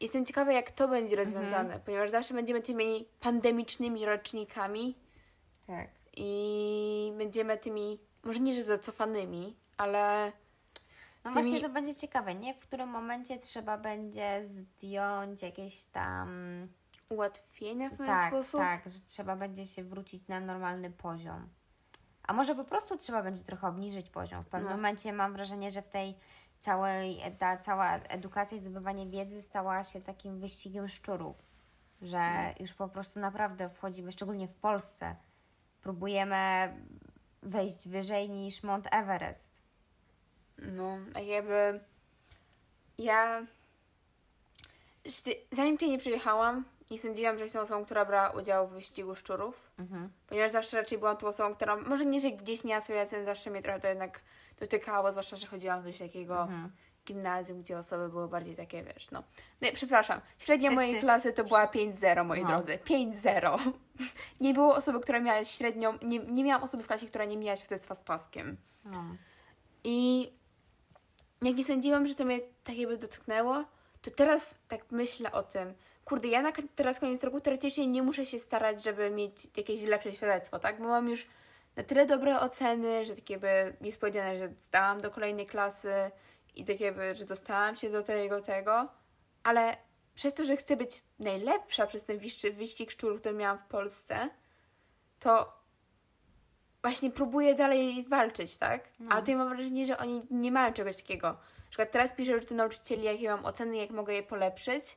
Jestem 0.00 0.26
ciekawa, 0.26 0.52
jak 0.52 0.70
to 0.70 0.88
będzie 0.88 1.16
rozwiązane, 1.16 1.80
ponieważ 1.84 2.10
zawsze 2.10 2.34
będziemy 2.34 2.62
tymi 2.62 3.08
pandemicznymi 3.20 4.06
rocznikami 4.06 4.96
Tak. 5.66 5.88
i 6.16 7.12
będziemy 7.18 7.58
tymi, 7.58 7.98
może 8.24 8.40
nie, 8.40 8.54
że 8.54 8.64
zacofanymi, 8.64 9.56
ale 9.76 10.32
No 11.24 11.32
Tymi- 11.32 11.42
właśnie 11.44 11.60
to 11.60 11.68
będzie 11.68 11.94
ciekawe, 11.94 12.34
nie? 12.34 12.54
W 12.54 12.60
którym 12.60 12.88
momencie 12.88 13.38
trzeba 13.38 13.78
będzie 13.78 14.44
zdjąć 14.44 15.42
jakieś 15.42 15.84
tam... 15.84 16.28
ułatwienia 17.08 17.88
w 17.88 17.92
pewien 17.92 18.06
Tak, 18.06 18.28
sposób. 18.32 18.60
tak, 18.60 18.82
że 18.88 19.00
trzeba 19.06 19.36
będzie 19.36 19.66
się 19.66 19.84
wrócić 19.84 20.28
na 20.28 20.40
normalny 20.40 20.90
poziom. 20.90 21.48
A 22.26 22.32
może 22.32 22.54
po 22.54 22.64
prostu 22.64 22.96
trzeba 22.96 23.22
będzie 23.22 23.44
trochę 23.44 23.68
obniżyć 23.68 24.10
poziom. 24.10 24.44
W 24.44 24.46
pewnym 24.46 24.70
No. 24.70 24.76
momencie 24.76 25.12
mam 25.12 25.32
wrażenie, 25.32 25.70
że 25.70 25.82
w 25.82 25.88
tej 25.88 26.14
całej, 26.60 27.20
ta 27.38 27.56
cała 27.56 27.92
edukacja 27.94 28.56
i 28.56 28.60
zdobywanie 28.60 29.06
wiedzy 29.06 29.42
stała 29.42 29.84
się 29.84 30.00
takim 30.00 30.40
wyścigiem 30.40 30.88
szczurów. 30.88 31.36
Że 32.02 32.18
No. 32.18 32.54
już 32.60 32.74
po 32.74 32.88
prostu 32.88 33.20
naprawdę 33.20 33.70
wchodzimy, 33.70 34.12
szczególnie 34.12 34.48
w 34.48 34.54
Polsce, 34.54 35.14
próbujemy 35.82 36.36
wejść 37.42 37.88
wyżej 37.88 38.30
niż 38.30 38.62
Mount 38.62 38.88
Everest. 38.90 39.50
No, 40.58 40.98
jakby 41.26 41.80
ja 42.98 43.42
zanim 45.52 45.74
tutaj 45.76 45.90
nie 45.90 45.98
przyjechałam, 45.98 46.64
nie 46.90 46.98
sądziłam, 46.98 47.38
że 47.38 47.44
jestem 47.44 47.62
osobą, 47.62 47.84
która 47.84 48.04
brała 48.04 48.30
udział 48.30 48.66
w 48.68 48.72
wyścigu 48.72 49.14
szczurów, 49.16 49.70
Mhm. 49.78 50.10
ponieważ 50.26 50.50
zawsze 50.50 50.76
raczej 50.76 50.98
byłam 50.98 51.16
tą 51.16 51.26
osobą, 51.26 51.54
która, 51.54 51.76
może 51.76 52.06
nie, 52.06 52.20
że 52.20 52.30
gdzieś 52.30 52.64
miała 52.64 52.80
swoje 52.80 53.02
oceny, 53.02 53.24
zawsze 53.24 53.50
mnie 53.50 53.62
trochę 53.62 53.80
to 53.80 53.88
jednak 53.88 54.20
dotykało, 54.60 55.10
zwłaszcza, 55.10 55.36
że 55.36 55.46
chodziłam 55.46 55.82
do 55.82 55.98
takiego 55.98 56.42
Mhm. 56.42 56.70
gimnazjum, 57.06 57.62
gdzie 57.62 57.78
osoby 57.78 58.08
były 58.08 58.28
bardziej 58.28 58.56
takie, 58.56 58.82
wiesz, 58.82 59.10
no. 59.10 59.22
Nie, 59.62 59.72
przepraszam, 59.72 60.20
średnia 60.38 60.70
Wszyscy- 60.70 60.86
mojej 60.86 61.00
klasy 61.00 61.32
to 61.32 61.44
była 61.44 61.66
5-0, 61.66 62.24
moi 62.24 62.42
No. 62.42 62.48
drodzy, 62.48 62.78
5-0. 62.84 63.58
nie 64.40 64.54
było 64.54 64.74
osoby, 64.74 65.00
która 65.00 65.20
miała 65.20 65.44
średnią, 65.44 65.92
nie, 66.02 66.18
nie 66.18 66.44
miałam 66.44 66.62
osoby 66.64 66.82
w 66.82 66.86
klasie, 66.86 67.06
która 67.06 67.24
nie 67.24 67.36
miała 67.36 67.56
świadectwa 67.56 67.94
z 67.94 68.02
paskiem. 68.02 68.56
No. 68.84 69.04
I 69.84 70.30
jak 71.42 71.56
nie 71.56 71.64
sądziłam, 71.64 72.06
że 72.06 72.14
to 72.14 72.24
mnie 72.24 72.40
tak 72.64 72.76
jakby 72.76 72.96
dotknęło, 72.96 73.64
to 74.02 74.10
teraz 74.10 74.58
tak 74.68 74.80
myślę 74.90 75.32
o 75.32 75.42
tym. 75.42 75.74
Kurde, 76.06 76.28
ja 76.28 76.42
na 76.42 76.52
teraz 76.74 77.00
koniec 77.00 77.24
roku 77.24 77.40
teoretycznie 77.40 77.86
nie 77.86 78.02
muszę 78.02 78.26
się 78.26 78.38
starać, 78.38 78.84
żeby 78.84 79.10
mieć 79.10 79.56
jakieś 79.56 79.82
lepsze 79.82 80.12
świadectwo, 80.12 80.58
tak? 80.58 80.78
Bo 80.78 80.88
mam 80.88 81.08
już 81.08 81.26
na 81.76 81.82
tyle 81.82 82.06
dobre 82.06 82.40
oceny, 82.40 83.04
że 83.04 83.16
tak 83.16 83.30
jakby 83.30 83.76
jest 83.80 84.00
powiedziane, 84.00 84.36
że 84.36 84.52
zdałam 84.60 85.00
do 85.00 85.10
kolejnej 85.10 85.46
klasy 85.46 85.92
i 86.54 86.64
tak 86.64 86.80
jakby, 86.80 87.14
że 87.14 87.24
dostałam 87.24 87.76
się 87.76 87.90
do 87.90 88.02
tego, 88.02 88.40
tego, 88.40 88.88
ale 89.42 89.76
przez 90.14 90.34
to, 90.34 90.44
że 90.44 90.56
chcę 90.56 90.76
być 90.76 91.02
najlepsza 91.18 91.86
przez 91.86 92.04
ten 92.04 92.18
wyścig, 92.18 92.54
wyścig 92.54 92.90
szczurów, 92.90 93.20
który 93.20 93.34
miałam 93.34 93.58
w 93.58 93.66
Polsce, 93.66 94.28
to 95.18 95.52
właśnie 96.82 97.10
próbuję 97.10 97.54
dalej 97.54 98.04
walczyć, 98.08 98.58
tak? 98.58 98.88
A 99.08 99.20
tutaj 99.20 99.36
mam 99.36 99.48
wrażenie, 99.48 99.86
że 99.86 99.98
oni 99.98 100.26
nie 100.30 100.52
mają 100.52 100.72
czegoś 100.72 100.96
takiego. 100.96 101.28
Na 101.28 101.70
przykład 101.70 101.90
teraz 101.90 102.12
piszę 102.12 102.32
już 102.32 102.46
do 102.46 102.54
nauczycieli, 102.54 103.02
jakie 103.02 103.28
mam 103.28 103.44
oceny, 103.44 103.76
jak 103.76 103.90
mogę 103.90 104.14
je 104.14 104.22
polepszyć. 104.22 104.96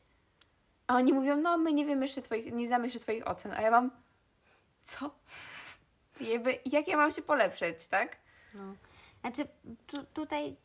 A 0.90 0.96
oni 0.96 1.14
mówią, 1.14 1.36
no 1.38 1.58
my 1.58 1.74
nie 1.74 1.86
wiemy 1.86 2.06
jeszcze 2.06 2.22
twoich, 2.22 2.54
nie 2.54 2.68
znamy 2.68 2.86
jeszcze 2.86 3.00
twoich 3.00 3.28
ocen. 3.28 3.52
A 3.52 3.62
ja 3.62 3.72
mam, 3.72 3.92
co? 4.82 5.12
Jakby, 6.22 6.60
jak 6.66 6.88
ja 6.88 6.98
mam 6.98 7.12
się 7.12 7.22
polepszyć, 7.22 7.88
tak? 7.88 8.18
No. 8.54 8.74
Znaczy, 9.22 9.48
tu, 9.88 10.04
tutaj 10.04 10.56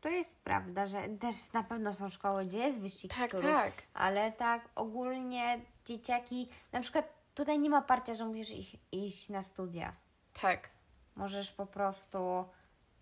to 0.00 0.08
jest 0.08 0.38
prawda, 0.38 0.86
że 0.86 1.08
też 1.20 1.52
na 1.52 1.62
pewno 1.62 1.94
są 1.94 2.08
szkoły, 2.08 2.46
gdzie 2.46 2.58
jest 2.58 2.80
wyścig 2.80 3.14
Tak, 3.14 3.28
szczurów, 3.28 3.46
tak. 3.46 3.72
ale 3.94 4.32
tak 4.32 4.68
ogólnie 4.74 5.60
dzieciaki, 5.86 6.48
na 6.72 6.80
przykład 6.80 7.08
tutaj 7.34 7.58
nie 7.58 7.70
ma 7.70 7.82
parcia, 7.82 8.14
że 8.14 8.24
musisz 8.24 8.50
ich, 8.50 8.74
iść 8.92 9.28
na 9.28 9.42
studia. 9.42 9.92
Tak. 10.40 10.68
Możesz 11.16 11.52
po 11.52 11.66
prostu, 11.66 12.44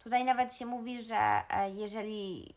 tutaj 0.03 0.25
nawet 0.25 0.55
się 0.55 0.67
mówi, 0.67 1.03
że 1.03 1.43
e, 1.51 1.71
jeżeli 1.71 2.55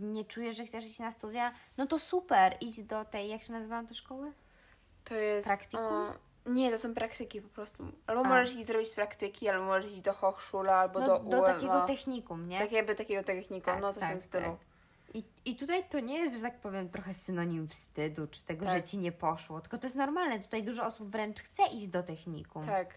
nie 0.00 0.24
czujesz, 0.24 0.56
że 0.56 0.64
chcesz 0.66 0.84
iść 0.86 0.98
na 0.98 1.10
studia, 1.12 1.52
no 1.76 1.86
to 1.86 1.98
super, 1.98 2.56
idź 2.60 2.82
do 2.82 3.04
tej, 3.04 3.28
jak 3.28 3.42
się 3.42 3.52
nazywają 3.52 3.86
te 3.86 3.94
szkoły? 3.94 4.32
To 5.04 5.14
jest... 5.14 5.48
O, 5.76 6.12
nie, 6.46 6.70
to 6.70 6.78
są 6.78 6.94
praktyki 6.94 7.42
po 7.42 7.48
prostu. 7.48 7.84
Albo 8.06 8.24
A. 8.24 8.28
możesz 8.28 8.54
iść 8.56 8.66
zrobić 8.66 8.88
praktyki, 8.90 9.48
albo 9.48 9.64
możesz 9.64 9.92
iść 9.92 10.00
do 10.00 10.12
Hochschule, 10.12 10.74
albo 10.74 11.00
No, 11.00 11.06
do 11.06 11.18
do 11.18 11.38
UM, 11.38 11.44
takiego 11.44 11.86
technikum, 11.86 12.48
nie? 12.48 12.58
Tak 12.58 12.72
jakby 12.72 12.94
takiego 12.94 13.22
technikum, 13.24 13.72
Tak, 13.72 13.82
no 13.82 13.92
to 13.92 14.00
tak, 14.00 14.10
tym 14.10 14.20
stylu. 14.20 14.44
tak. 14.44 14.56
I, 15.14 15.24
I 15.44 15.56
tutaj 15.56 15.84
to 15.88 16.00
nie 16.00 16.18
jest, 16.18 16.34
że 16.36 16.42
tak 16.42 16.60
powiem, 16.60 16.88
trochę 16.88 17.14
synonim 17.14 17.68
wstydu, 17.68 18.26
czy 18.26 18.44
tego, 18.44 18.64
Tak. 18.66 18.74
że 18.76 18.82
ci 18.82 18.98
nie 18.98 19.12
poszło, 19.12 19.60
tylko 19.60 19.78
to 19.78 19.86
jest 19.86 19.96
normalne. 19.96 20.40
Tutaj 20.40 20.62
dużo 20.64 20.86
osób 20.86 21.10
wręcz 21.10 21.40
chce 21.42 21.62
iść 21.66 21.86
do 21.88 22.02
technikum. 22.02 22.66
Tak. 22.66 22.94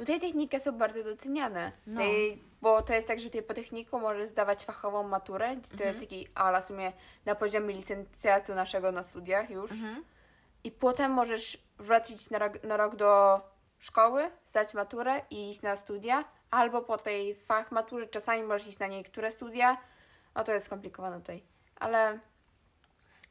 No 0.00 0.06
tej 0.06 0.20
techniki 0.20 0.60
są 0.60 0.72
bardzo 0.78 1.04
doceniane. 1.04 1.72
No. 1.86 2.00
Tej, 2.00 2.42
bo 2.62 2.82
to 2.82 2.92
jest 2.92 3.08
tak, 3.08 3.20
że 3.20 3.30
ty 3.30 3.42
po 3.42 3.54
techniku 3.54 4.00
możesz 4.00 4.28
zdawać 4.28 4.64
fachową 4.64 5.02
maturę. 5.02 5.48
To 5.56 5.60
jest 5.60 5.72
Mhm. 5.74 6.00
taki 6.00 6.28
ala 6.34 6.60
w 6.60 6.64
sumie 6.64 6.92
na 7.24 7.34
poziomie 7.34 7.74
licencjatu 7.74 8.54
naszego 8.54 8.92
na 8.92 9.02
studiach 9.02 9.50
już. 9.50 9.70
Mhm. 9.70 10.04
I 10.64 10.70
potem 10.70 11.12
możesz 11.12 11.58
wrócić 11.78 12.30
na 12.30 12.38
rok, 12.38 12.62
na 12.64 12.76
rok 12.76 12.96
do 12.96 13.40
szkoły, 13.78 14.30
zdać 14.46 14.74
maturę 14.74 15.20
i 15.30 15.50
iść 15.50 15.62
na 15.62 15.76
studia. 15.76 16.24
Albo 16.50 16.82
po 16.82 16.96
tej 16.98 17.34
fach 17.34 17.72
maturze 17.72 18.06
czasami 18.06 18.42
możesz 18.42 18.66
iść 18.68 18.78
na 18.78 18.86
niektóre 18.86 19.32
studia. 19.32 19.76
No 20.34 20.44
to 20.44 20.52
jest 20.52 20.66
skomplikowane 20.66 21.20
tutaj. 21.20 21.42
Ale 21.76 22.18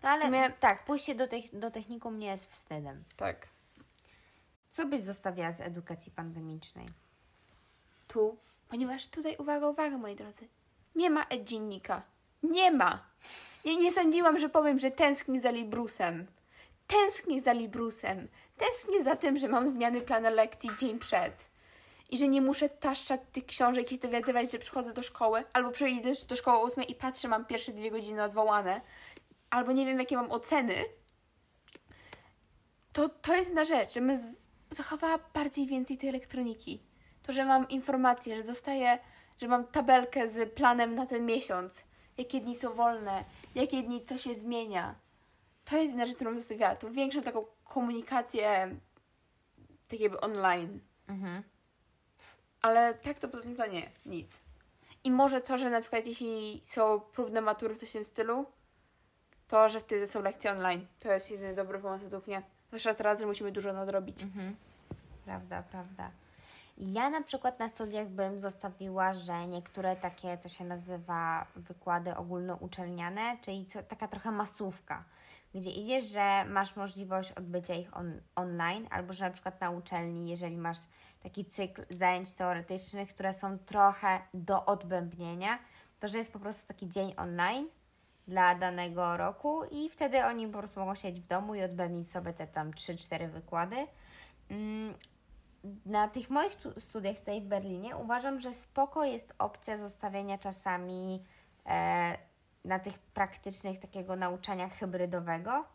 No 0.03 0.09
ale 0.09 0.21
sumie- 0.21 0.51
tak, 0.59 0.85
pójście 0.85 1.15
do, 1.15 1.27
tech, 1.27 1.43
do 1.59 1.71
technikum 1.71 2.19
nie 2.19 2.27
jest 2.27 2.51
wstydem. 2.51 3.03
tak. 3.17 3.47
Co 4.69 4.85
byś 4.85 5.01
zostawiała 5.01 5.51
z 5.51 5.61
edukacji 5.61 6.11
pandemicznej? 6.11 6.87
tu, 8.07 8.37
ponieważ 8.69 9.07
tutaj, 9.07 9.35
uwaga, 9.37 9.67
uwaga, 9.67 9.97
moi 9.97 10.15
drodzy, 10.15 10.47
nie 10.95 11.09
ma 11.09 11.23
e-dziennika. 11.29 12.01
Nie 12.43 12.71
ma. 12.71 13.05
Ja 13.65 13.73
nie 13.73 13.91
sądziłam, 13.91 14.39
że 14.39 14.49
powiem, 14.49 14.79
że 14.79 14.91
tęsknię 14.91 15.41
za 15.41 15.51
Librusem. 15.51 16.27
Tęsknię 16.87 17.41
za 17.41 17.53
Librusem. 17.53 18.27
Tęsknię 18.57 19.03
za 19.03 19.15
tym, 19.15 19.37
że 19.37 19.47
mam 19.47 19.71
zmiany 19.71 20.01
planu 20.01 20.35
lekcji 20.35 20.69
dzień 20.79 20.99
przed. 20.99 21.49
I 22.09 22.17
że 22.17 22.27
nie 22.27 22.41
muszę 22.41 22.69
taszczać 22.69 23.21
tych 23.31 23.45
książek 23.45 23.91
i 23.91 23.99
dowiadywać, 23.99 24.51
że 24.51 24.59
przychodzę 24.59 24.93
do 24.93 25.03
szkoły, 25.03 25.43
albo 25.53 25.71
przyjdę 25.71 26.11
do 26.27 26.35
szkoły 26.35 26.57
o 26.57 26.61
8 26.63 26.83
i 26.83 26.95
patrzę, 26.95 27.27
mam 27.27 27.45
pierwsze 27.45 27.71
dwie 27.71 27.91
godziny 27.91 28.23
odwołane, 28.23 28.81
albo 29.49 29.71
nie 29.71 29.85
wiem, 29.85 29.99
jakie 29.99 30.15
mam 30.15 30.31
oceny. 30.31 30.75
To, 32.93 33.09
to 33.09 33.35
jest 33.35 33.53
na 33.53 33.65
rzecz, 33.65 33.93
że 33.93 34.01
my 34.01 34.19
z- 34.19 34.41
zachowała 34.71 35.19
bardziej 35.33 35.67
więcej 35.67 35.97
tej 35.97 36.09
elektroniki. 36.09 36.83
To, 37.23 37.33
że 37.33 37.45
mam 37.45 37.69
informacje, 37.69 38.35
że 38.35 38.43
zostaje, 38.43 38.99
że 39.37 39.47
mam 39.47 39.67
tabelkę 39.67 40.29
z 40.29 40.53
planem 40.53 40.95
na 40.95 41.05
ten 41.05 41.25
miesiąc, 41.25 41.83
jakie 42.17 42.41
dni 42.41 42.55
są 42.55 42.73
wolne, 42.73 43.25
jakie 43.55 43.83
dni 43.83 44.05
co 44.05 44.17
się 44.17 44.35
zmienia. 44.35 44.95
To 45.65 45.77
jest 45.77 45.89
jedna 45.89 46.05
rzecz, 46.05 46.15
którą 46.15 46.35
zostawiała. 46.35 46.75
Tu 46.75 46.91
większą 46.91 47.21
taką 47.21 47.45
komunikację 47.63 48.75
tak 49.87 49.99
jakby 49.99 50.21
online. 50.21 50.79
Mhm. 51.07 51.43
Ale 52.61 52.93
tak 52.93 53.19
to 53.19 53.27
poza 53.27 53.43
tym 53.43 53.55
to 53.55 53.67
nie, 53.67 53.91
nic. 54.05 54.41
I 55.03 55.11
może 55.11 55.41
to, 55.41 55.57
że 55.57 55.69
na 55.69 55.81
przykład 55.81 56.07
jeśli 56.07 56.61
są 56.65 56.99
próbne 56.99 57.41
matury 57.41 57.75
w 57.75 57.91
tym 57.91 58.05
stylu, 58.05 58.45
to, 59.47 59.69
że 59.69 59.79
wtedy 59.79 60.07
są 60.07 60.21
lekcje 60.21 60.51
online. 60.51 60.87
To 60.99 61.11
jest 61.11 61.31
jedyny 61.31 61.55
dobry 61.55 61.79
pomysł 61.79 62.03
według 62.03 62.27
mnie. 62.27 62.43
Zwłaszcza 62.69 62.93
teraz, 62.93 63.19
że 63.19 63.25
musimy 63.25 63.51
dużo 63.51 63.73
nadrobić. 63.73 64.23
Mhm. 64.23 64.55
Prawda, 65.25 65.63
prawda. 65.63 66.11
Ja 66.77 67.09
na 67.09 67.21
przykład 67.21 67.59
na 67.59 67.69
studiach 67.69 68.07
bym 68.07 68.39
zostawiła, 68.39 69.13
że 69.13 69.47
niektóre 69.47 69.95
takie, 69.95 70.37
to 70.37 70.49
się 70.49 70.65
nazywa 70.65 71.45
wykłady 71.55 72.15
ogólnouczelniane, 72.15 73.37
czyli 73.41 73.65
co, 73.65 73.83
taka 73.83 74.07
trochę 74.07 74.31
masówka, 74.31 75.03
gdzie 75.55 75.69
idziesz, 75.69 76.03
że 76.03 76.45
masz 76.45 76.75
możliwość 76.75 77.31
odbycia 77.31 77.73
ich 77.75 77.97
on, 77.97 78.21
online, 78.35 78.87
albo 78.89 79.13
że 79.13 79.25
na 79.25 79.31
przykład 79.31 79.61
na 79.61 79.69
uczelni, 79.69 80.29
jeżeli 80.29 80.57
masz 80.57 80.77
taki 81.23 81.45
cykl 81.45 81.85
zajęć 81.89 82.33
teoretycznych, 82.33 83.09
które 83.09 83.33
są 83.33 83.57
trochę 83.59 84.19
do 84.33 84.65
odbębnienia, 84.65 85.59
to 85.99 86.07
że 86.07 86.17
jest 86.17 86.33
po 86.33 86.39
prostu 86.39 86.67
taki 86.67 86.89
dzień 86.89 87.13
online 87.17 87.67
dla 88.29 88.55
danego 88.55 89.17
roku 89.17 89.63
i 89.71 89.89
wtedy 89.89 90.25
oni 90.25 90.47
po 90.47 90.57
prostu 90.57 90.79
mogą 90.79 90.95
siedzieć 90.95 91.23
w 91.23 91.27
domu 91.27 91.55
i 91.55 91.63
odbębnić 91.63 92.11
sobie 92.11 92.33
te 92.33 92.47
tam 92.47 92.71
3-4 92.71 93.29
wykłady. 93.29 93.75
Mm, 94.49 94.93
na 95.85 96.07
tych 96.07 96.29
moich 96.29 96.55
tu- 96.55 96.79
studiach 96.79 97.19
tutaj 97.19 97.41
w 97.41 97.45
Berlinie 97.45 97.97
uważam, 97.97 98.39
że 98.39 98.53
spoko 98.53 99.03
jest 99.03 99.33
opcja 99.39 99.77
zostawienia 99.77 100.37
czasami 100.37 101.23
e, 101.65 102.17
na 102.65 102.79
tych 102.79 102.99
praktycznych 102.99 103.79
takiego 103.79 104.15
nauczania 104.15 104.69
hybrydowego, 104.69 105.65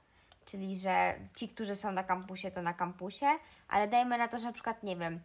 czyli 0.44 0.76
że 0.76 1.14
ci, 1.34 1.48
którzy 1.48 1.74
są 1.74 1.92
na 1.92 2.04
kampusie, 2.04 2.50
to 2.50 2.62
na 2.62 2.74
kampusie, 2.74 3.26
ale 3.68 3.88
dajmy 3.88 4.18
na 4.18 4.28
to, 4.28 4.38
że 4.38 4.46
na 4.46 4.52
przykład, 4.52 4.82
nie 4.82 4.96
wiem, 4.96 5.20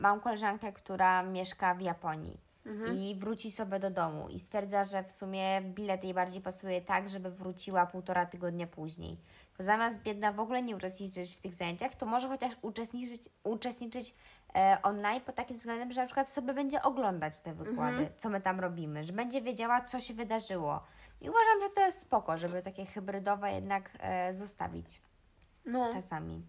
mam 0.00 0.20
koleżankę, 0.20 0.72
która 0.72 1.22
mieszka 1.22 1.74
w 1.74 1.80
Japonii 1.80 2.47
i 2.94 3.14
wróci 3.18 3.50
sobie 3.50 3.78
do 3.78 3.90
domu 3.90 4.28
i 4.28 4.40
stwierdza, 4.40 4.84
że 4.84 5.04
w 5.04 5.12
sumie 5.12 5.60
bilet 5.62 6.04
jej 6.04 6.14
bardziej 6.14 6.42
pasuje 6.42 6.80
tak, 6.80 7.08
żeby 7.08 7.30
wróciła 7.30 7.86
półtora 7.86 8.26
tygodnia 8.26 8.66
później. 8.66 9.16
To 9.56 9.62
zamiast 9.64 10.02
biedna 10.02 10.32
w 10.32 10.40
ogóle 10.40 10.62
nie 10.62 10.76
uczestniczyć 10.76 11.36
w 11.36 11.40
tych 11.40 11.54
zajęciach, 11.54 11.94
to 11.94 12.06
może 12.06 12.28
chociaż 12.28 12.52
uczestniczyć, 12.62 13.28
uczestniczyć 13.44 14.14
e, 14.54 14.78
online 14.82 15.20
pod 15.20 15.34
takim 15.34 15.56
względem, 15.56 15.92
że 15.92 16.00
na 16.00 16.06
przykład 16.06 16.32
sobie 16.32 16.54
będzie 16.54 16.82
oglądać 16.82 17.40
te 17.40 17.54
wykłady, 17.54 18.08
co 18.16 18.28
my 18.28 18.40
tam 18.40 18.60
robimy, 18.60 19.04
że 19.04 19.12
będzie 19.12 19.42
wiedziała, 19.42 19.80
co 19.80 20.00
się 20.00 20.14
wydarzyło. 20.14 20.82
I 21.20 21.30
uważam, 21.30 21.60
że 21.62 21.68
to 21.74 21.80
jest 21.80 22.00
spoko, 22.00 22.38
żeby 22.38 22.62
takie 22.62 22.86
hybrydowe 22.86 23.52
jednak 23.52 23.90
e, 24.00 24.34
zostawić 24.34 25.00
No. 25.64 25.92
czasami. 25.92 26.46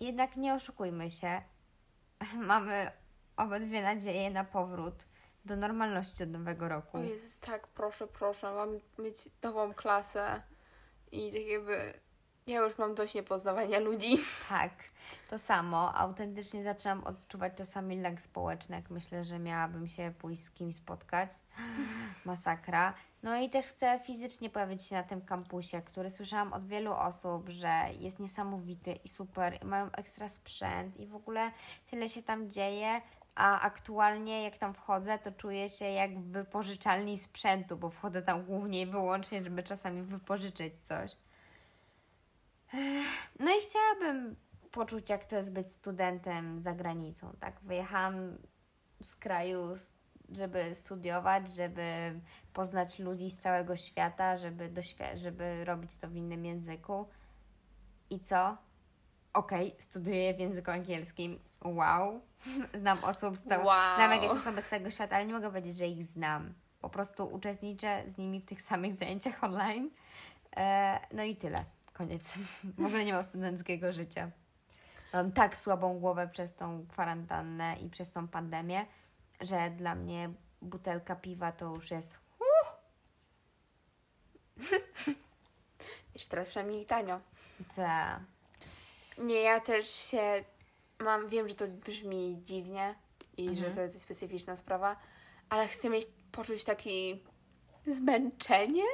Jednak 0.00 0.36
nie 0.36 0.54
oszukujmy 0.54 1.10
się. 1.10 1.42
Mamy 2.52 2.90
obydwie 3.36 3.82
nadzieję 3.82 4.30
na 4.30 4.44
powrót 4.44 5.04
do 5.44 5.56
normalności 5.56 6.22
od 6.22 6.30
nowego 6.30 6.68
roku. 6.68 6.98
O 6.98 7.02
Jezus, 7.02 7.38
tak, 7.38 7.66
proszę, 7.68 8.06
proszę, 8.06 8.54
mam 8.54 8.78
mieć 8.98 9.28
nową 9.42 9.74
klasę 9.74 10.42
i 11.12 11.32
tak 11.32 11.46
jakby 11.46 11.92
ja 12.46 12.60
już 12.60 12.78
mam 12.78 12.94
dość 12.94 13.14
niepoznawania 13.14 13.78
ludzi. 13.78 14.18
Tak, 14.48 14.72
to 15.30 15.38
samo. 15.38 15.94
Autentycznie 15.94 16.62
zaczęłam 16.62 17.04
odczuwać 17.04 17.52
czasami 17.56 18.00
lęk 18.00 18.20
społeczny, 18.20 18.76
jak 18.76 18.90
myślę, 18.90 19.24
że 19.24 19.38
miałabym 19.38 19.88
się 19.88 20.12
pójść 20.18 20.42
z 20.42 20.50
kimś 20.50 20.76
spotkać. 20.76 21.30
Masakra. 22.24 22.94
No 23.22 23.36
i 23.36 23.50
też 23.50 23.66
chcę 23.66 24.00
fizycznie 24.04 24.50
pojawić 24.50 24.82
się 24.82 24.94
na 24.94 25.02
tym 25.02 25.20
kampusie, 25.20 25.82
który 25.84 26.10
słyszałam 26.10 26.52
od 26.52 26.66
wielu 26.66 26.92
osób, 26.92 27.48
że 27.48 27.82
jest 27.98 28.18
niesamowity 28.18 28.92
i 28.92 29.08
super, 29.08 29.58
i 29.62 29.66
mają 29.66 29.92
ekstra 29.92 30.28
sprzęt 30.28 31.00
i 31.00 31.06
w 31.06 31.14
ogóle 31.14 31.50
tyle 31.90 32.08
się 32.08 32.22
tam 32.22 32.50
dzieje, 32.50 33.00
a 33.34 33.60
aktualnie 33.60 34.42
jak 34.42 34.58
tam 34.58 34.74
wchodzę, 34.74 35.18
to 35.18 35.32
czuję 35.32 35.68
się 35.68 35.84
jak 35.84 36.18
w 36.18 36.30
wypożyczalni 36.30 37.18
sprzętu, 37.18 37.76
bo 37.76 37.90
wchodzę 37.90 38.22
tam 38.22 38.44
głównie 38.44 38.80
i 38.80 38.86
wyłącznie, 38.86 39.44
żeby 39.44 39.62
czasami 39.62 40.02
wypożyczyć 40.02 40.74
coś. 40.82 41.16
No 43.40 43.50
i 43.50 43.62
chciałabym 43.68 44.36
poczuć, 44.70 45.10
jak 45.10 45.26
to 45.26 45.36
jest 45.36 45.52
być 45.52 45.70
studentem 45.70 46.60
za 46.60 46.72
granicą, 46.72 47.32
tak? 47.40 47.60
Wyjechałam 47.60 48.38
z 49.02 49.16
kraju, 49.16 49.76
żeby 50.36 50.74
studiować, 50.74 51.54
żeby 51.54 51.84
poznać 52.52 52.98
ludzi 52.98 53.30
z 53.30 53.38
całego 53.38 53.76
świata, 53.76 54.36
żeby, 54.36 54.70
doświ- 54.70 55.16
żeby 55.16 55.64
robić 55.64 55.96
to 55.96 56.08
w 56.08 56.16
innym 56.16 56.44
języku. 56.44 57.08
I 58.10 58.20
co? 58.20 58.56
Okej, 59.32 59.74
studiuję 59.78 60.34
w 60.34 60.40
języku 60.40 60.70
angielskim. 60.70 61.38
Wow. 61.64 62.20
Znam 62.80 63.04
osób 63.04 63.36
z 63.36 63.42
całego... 63.42 63.68
Wow. 63.68 63.96
Znam 63.96 64.10
jakieś 64.10 64.30
osoby 64.30 64.62
z 64.62 64.66
całego 64.66 64.90
świata, 64.90 65.16
ale 65.16 65.26
nie 65.26 65.32
mogę 65.32 65.48
powiedzieć, 65.48 65.76
że 65.76 65.86
ich 65.86 66.04
znam. 66.04 66.54
Po 66.80 66.88
prostu 66.88 67.26
uczestniczę 67.26 68.02
z 68.06 68.18
nimi 68.18 68.40
w 68.40 68.44
tych 68.44 68.62
samych 68.72 68.94
zajęciach 68.94 69.44
online. 69.44 69.90
E, 70.56 71.00
no 71.12 71.22
i 71.22 71.36
tyle. 71.36 71.64
Koniec. 71.92 72.38
W 72.78 72.86
ogóle 72.86 73.04
nie 73.04 73.12
mam 73.12 73.24
studenckiego 73.24 73.92
życia. 73.92 74.30
Mam 75.12 75.32
tak 75.32 75.56
słabą 75.56 75.98
głowę 75.98 76.28
przez 76.28 76.54
tą 76.54 76.86
kwarantannę 76.86 77.76
i 77.80 77.90
przez 77.90 78.12
tą 78.12 78.28
pandemię, 78.28 78.86
że 79.40 79.70
dla 79.70 79.94
mnie 79.94 80.30
butelka 80.62 81.16
piwa 81.16 81.52
to 81.52 81.74
już 81.74 81.90
jest 81.90 82.18
Już 86.14 86.26
teraz 86.26 86.48
przynajmniej 86.48 86.86
tanio. 86.86 87.20
ta... 87.76 88.20
Nie, 89.18 89.40
ja 89.40 89.60
też 89.60 89.90
się 89.90 90.44
mam, 91.00 91.28
wiem, 91.28 91.48
że 91.48 91.54
to 91.54 91.68
brzmi 91.68 92.38
dziwnie 92.42 92.94
i 93.36 93.56
że 93.56 93.70
to 93.70 93.80
jest 93.80 94.00
specyficzna 94.00 94.56
sprawa, 94.56 94.96
ale 95.48 95.68
chcę 95.68 95.90
mieć, 95.90 96.06
poczuć 96.32 96.64
taki 96.64 97.24
zmęczenie. 97.86 98.84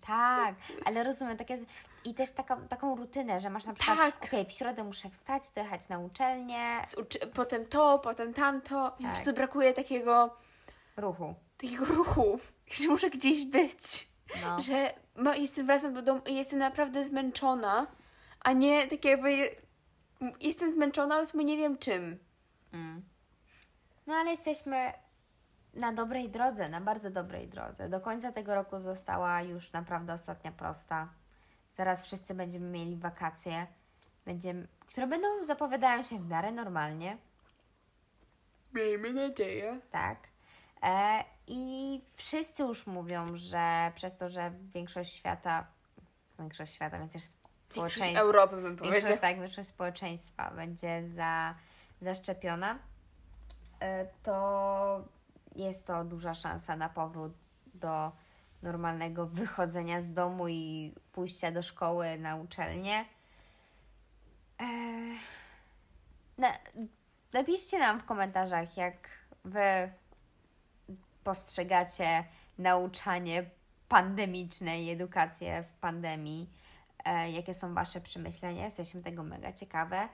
Tak, 0.00 0.54
ale 0.84 1.04
rozumiem, 1.04 1.36
takie. 1.36 1.58
I 2.06 2.14
też 2.14 2.30
taką, 2.32 2.68
taką 2.68 2.96
rutynę, 2.96 3.40
że 3.40 3.50
masz 3.50 3.64
na 3.64 3.72
przykład, 3.74 3.98
Tak. 3.98 4.24
okej, 4.24 4.44
w 4.46 4.52
środę 4.52 4.84
muszę 4.84 5.10
wstać, 5.10 5.50
dojechać 5.50 5.88
na 5.88 5.98
uczelnię, 5.98 6.80
uczy- 6.96 7.26
potem 7.34 7.66
to, 7.66 7.98
potem 7.98 8.34
tamto. 8.34 8.88
I 8.98 9.02
po 9.02 9.08
Tak. 9.08 9.12
prostu 9.14 9.32
brakuje 9.32 9.72
takiego, 9.72 10.36
ruchu. 10.96 11.34
takiego 11.58 11.84
ruchu, 11.84 12.38
że 12.70 12.88
muszę 12.88 13.10
gdzieś 13.10 13.44
być. 13.44 14.08
No. 14.42 14.60
Że 14.60 14.94
no, 15.16 15.34
jestem, 15.34 15.66
wracam 15.66 15.94
do 15.94 16.02
domu 16.02 16.20
i 16.26 16.34
jestem 16.34 16.58
naprawdę 16.58 17.04
zmęczona, 17.04 17.86
a 18.40 18.52
nie 18.52 18.86
tak 18.86 19.04
jakby 19.04 19.50
jestem 20.40 20.72
zmęczona, 20.72 21.14
ale 21.14 21.26
w 21.26 21.30
sumie 21.30 21.44
nie 21.44 21.56
wiem 21.56 21.78
czym. 21.78 22.18
No 24.06 24.14
ale 24.14 24.30
jesteśmy 24.30 24.92
na 25.74 25.92
dobrej 25.92 26.28
drodze, 26.28 26.68
na 26.68 26.80
bardzo 26.80 27.10
dobrej 27.10 27.48
drodze. 27.48 27.88
Do 27.88 28.00
końca 28.00 28.32
tego 28.32 28.54
roku 28.54 28.80
została 28.80 29.42
już 29.42 29.72
naprawdę 29.72 30.12
ostatnia 30.14 30.52
prosta. 30.52 31.08
Zaraz 31.76 32.04
wszyscy 32.04 32.34
będziemy 32.34 32.68
mieli 32.70 32.96
wakacje, 32.96 33.66
będziemy, 34.24 34.66
które 34.86 35.06
będą, 35.06 35.44
zapowiadają 35.44 36.02
się 36.02 36.18
w 36.18 36.28
miarę 36.28 36.52
normalnie, 36.52 37.16
Miejmy 38.74 39.12
nadzieję. 39.12 39.80
tak. 39.90 40.18
E, 40.82 41.24
I 41.46 42.00
wszyscy 42.14 42.62
już 42.62 42.86
mówią, 42.86 43.36
że 43.36 43.92
przez 43.94 44.16
to, 44.16 44.30
że 44.30 44.52
większość 44.74 45.14
świata, 45.14 45.66
większość 46.38 46.74
świata, 46.74 46.98
więc 46.98 47.12
też 47.12 47.22
Większość 47.22 47.94
społeczeństwo, 47.94 48.20
Europy 48.26 48.56
bym 48.56 48.76
powiedziała. 48.76 48.92
Większość, 49.00 49.20
tak, 49.20 49.40
większość 49.40 49.68
społeczeństwa 49.68 50.50
będzie 50.50 51.08
za, 51.08 51.54
zaszczepiona, 52.00 52.78
e, 53.80 54.06
to 54.22 55.04
jest 55.56 55.86
to 55.86 56.04
duża 56.04 56.34
szansa 56.34 56.76
na 56.76 56.88
powrót 56.88 57.32
do 57.74 58.12
normalnego 58.66 59.26
wychodzenia 59.26 60.02
z 60.02 60.12
domu 60.12 60.48
i 60.48 60.92
pójścia 61.12 61.50
do 61.50 61.62
szkoły, 61.62 62.18
na 62.18 62.36
uczelnię. 62.36 63.04
E, 64.60 64.66
na, 66.38 66.48
napiszcie 67.32 67.78
nam 67.78 68.00
w 68.00 68.04
komentarzach, 68.04 68.76
jak 68.76 69.08
Wy 69.44 69.92
postrzegacie 71.24 72.24
nauczanie 72.58 73.50
pandemiczne 73.88 74.82
i 74.82 74.90
edukację 74.90 75.62
w 75.62 75.80
pandemii 75.80 76.50
e, 77.04 77.30
jakie 77.30 77.54
są 77.54 77.74
Wasze 77.74 78.00
przemyślenia. 78.00 78.64
Jesteśmy 78.64 79.02
tego 79.02 79.22
mega 79.22 79.52
ciekawe. 79.52 80.08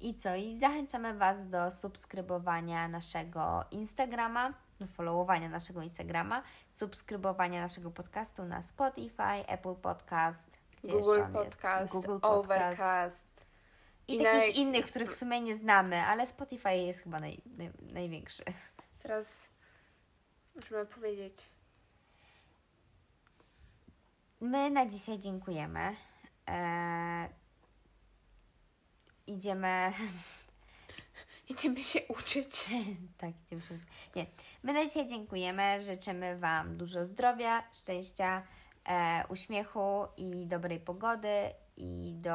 I 0.00 0.14
co? 0.14 0.34
I 0.36 0.56
zachęcamy 0.56 1.14
Was 1.14 1.48
do 1.48 1.70
subskrybowania 1.70 2.88
naszego 2.88 3.64
Instagrama, 3.70 4.54
do 4.80 4.86
followowania 4.86 5.48
naszego 5.48 5.82
Instagrama, 5.82 6.42
subskrybowania 6.70 7.60
naszego 7.60 7.90
podcastu 7.90 8.44
na 8.44 8.62
Spotify, 8.62 9.46
Apple 9.46 9.74
Podcast, 9.74 10.58
gdzie 10.82 10.92
Google 10.92 11.22
Podcast? 11.32 11.92
Google 11.92 12.18
Podcast. 12.20 12.24
Overcast. 12.24 13.24
I, 14.08 14.14
i 14.14 14.22
takich 14.22 14.54
na- 14.56 14.62
innych, 14.62 14.86
których 14.86 15.10
w 15.12 15.16
sumie 15.16 15.40
nie 15.40 15.56
znamy, 15.56 16.02
ale 16.02 16.26
Spotify 16.26 16.76
jest 16.76 17.00
chyba 17.00 17.20
naj, 17.20 17.40
naj, 17.46 17.70
największy. 17.80 18.44
Teraz 19.02 19.48
możemy 20.54 20.86
powiedzieć. 20.86 21.36
My 24.40 24.70
na 24.70 24.86
dzisiaj 24.86 25.18
dziękujemy. 25.18 25.96
Eee, 26.46 27.28
idziemy 29.26 29.92
Idziemy 31.48 31.84
się 31.84 32.00
uczyć. 32.08 32.64
tak, 33.18 33.30
idziemy 33.46 33.62
się. 33.62 33.78
Nie. 34.16 34.26
My 34.62 34.72
na 34.72 34.84
dzisiaj 34.84 35.06
dziękujemy. 35.06 35.82
Życzymy 35.84 36.38
Wam 36.38 36.76
dużo 36.76 37.06
zdrowia, 37.06 37.62
szczęścia, 37.72 38.42
e, 38.88 39.24
uśmiechu 39.28 40.06
i 40.16 40.46
dobrej 40.46 40.80
pogody 40.80 41.50
i 41.76 42.12
do 42.16 42.32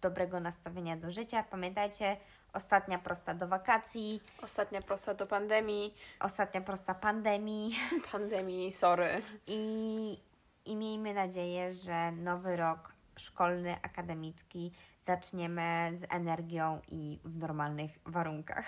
dobrego 0.00 0.40
nastawienia 0.40 0.96
do 0.96 1.10
życia. 1.10 1.42
Pamiętajcie, 1.50 2.16
ostatnia 2.52 2.98
prosta 2.98 3.34
do 3.34 3.48
wakacji, 3.48 4.20
Ostatnia 4.42 4.82
prosta 4.82 5.14
do 5.14 5.26
pandemii. 5.26 5.94
ostatnia 6.20 6.60
prosta 6.60 6.94
pandemii 6.94 7.74
Pandemii, 8.12 8.72
sorry. 8.72 9.22
i 9.46 10.18
i 10.66 10.76
miejmy 10.76 11.14
nadzieję, 11.14 11.72
że 11.72 12.12
nowy 12.12 12.56
rok 12.56 12.92
szkolny, 13.16 13.76
akademicki 13.82 14.72
zaczniemy 15.02 15.90
z 15.92 16.06
energią 16.08 16.80
i 16.88 17.18
w 17.24 17.38
normalnych 17.38 17.98
warunkach. 18.06 18.66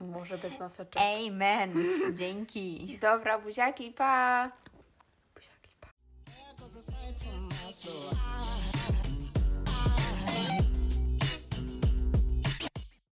Może 0.00 0.38
bez 0.38 0.58
maseczek. 0.58 1.02
Amen! 1.02 1.74
Dzięki! 2.14 2.98
Dobra, 3.00 3.38
buziaki, 3.38 3.90
pa! 3.90 4.50
Buziaki, 5.34 5.70
pa. 5.80 5.88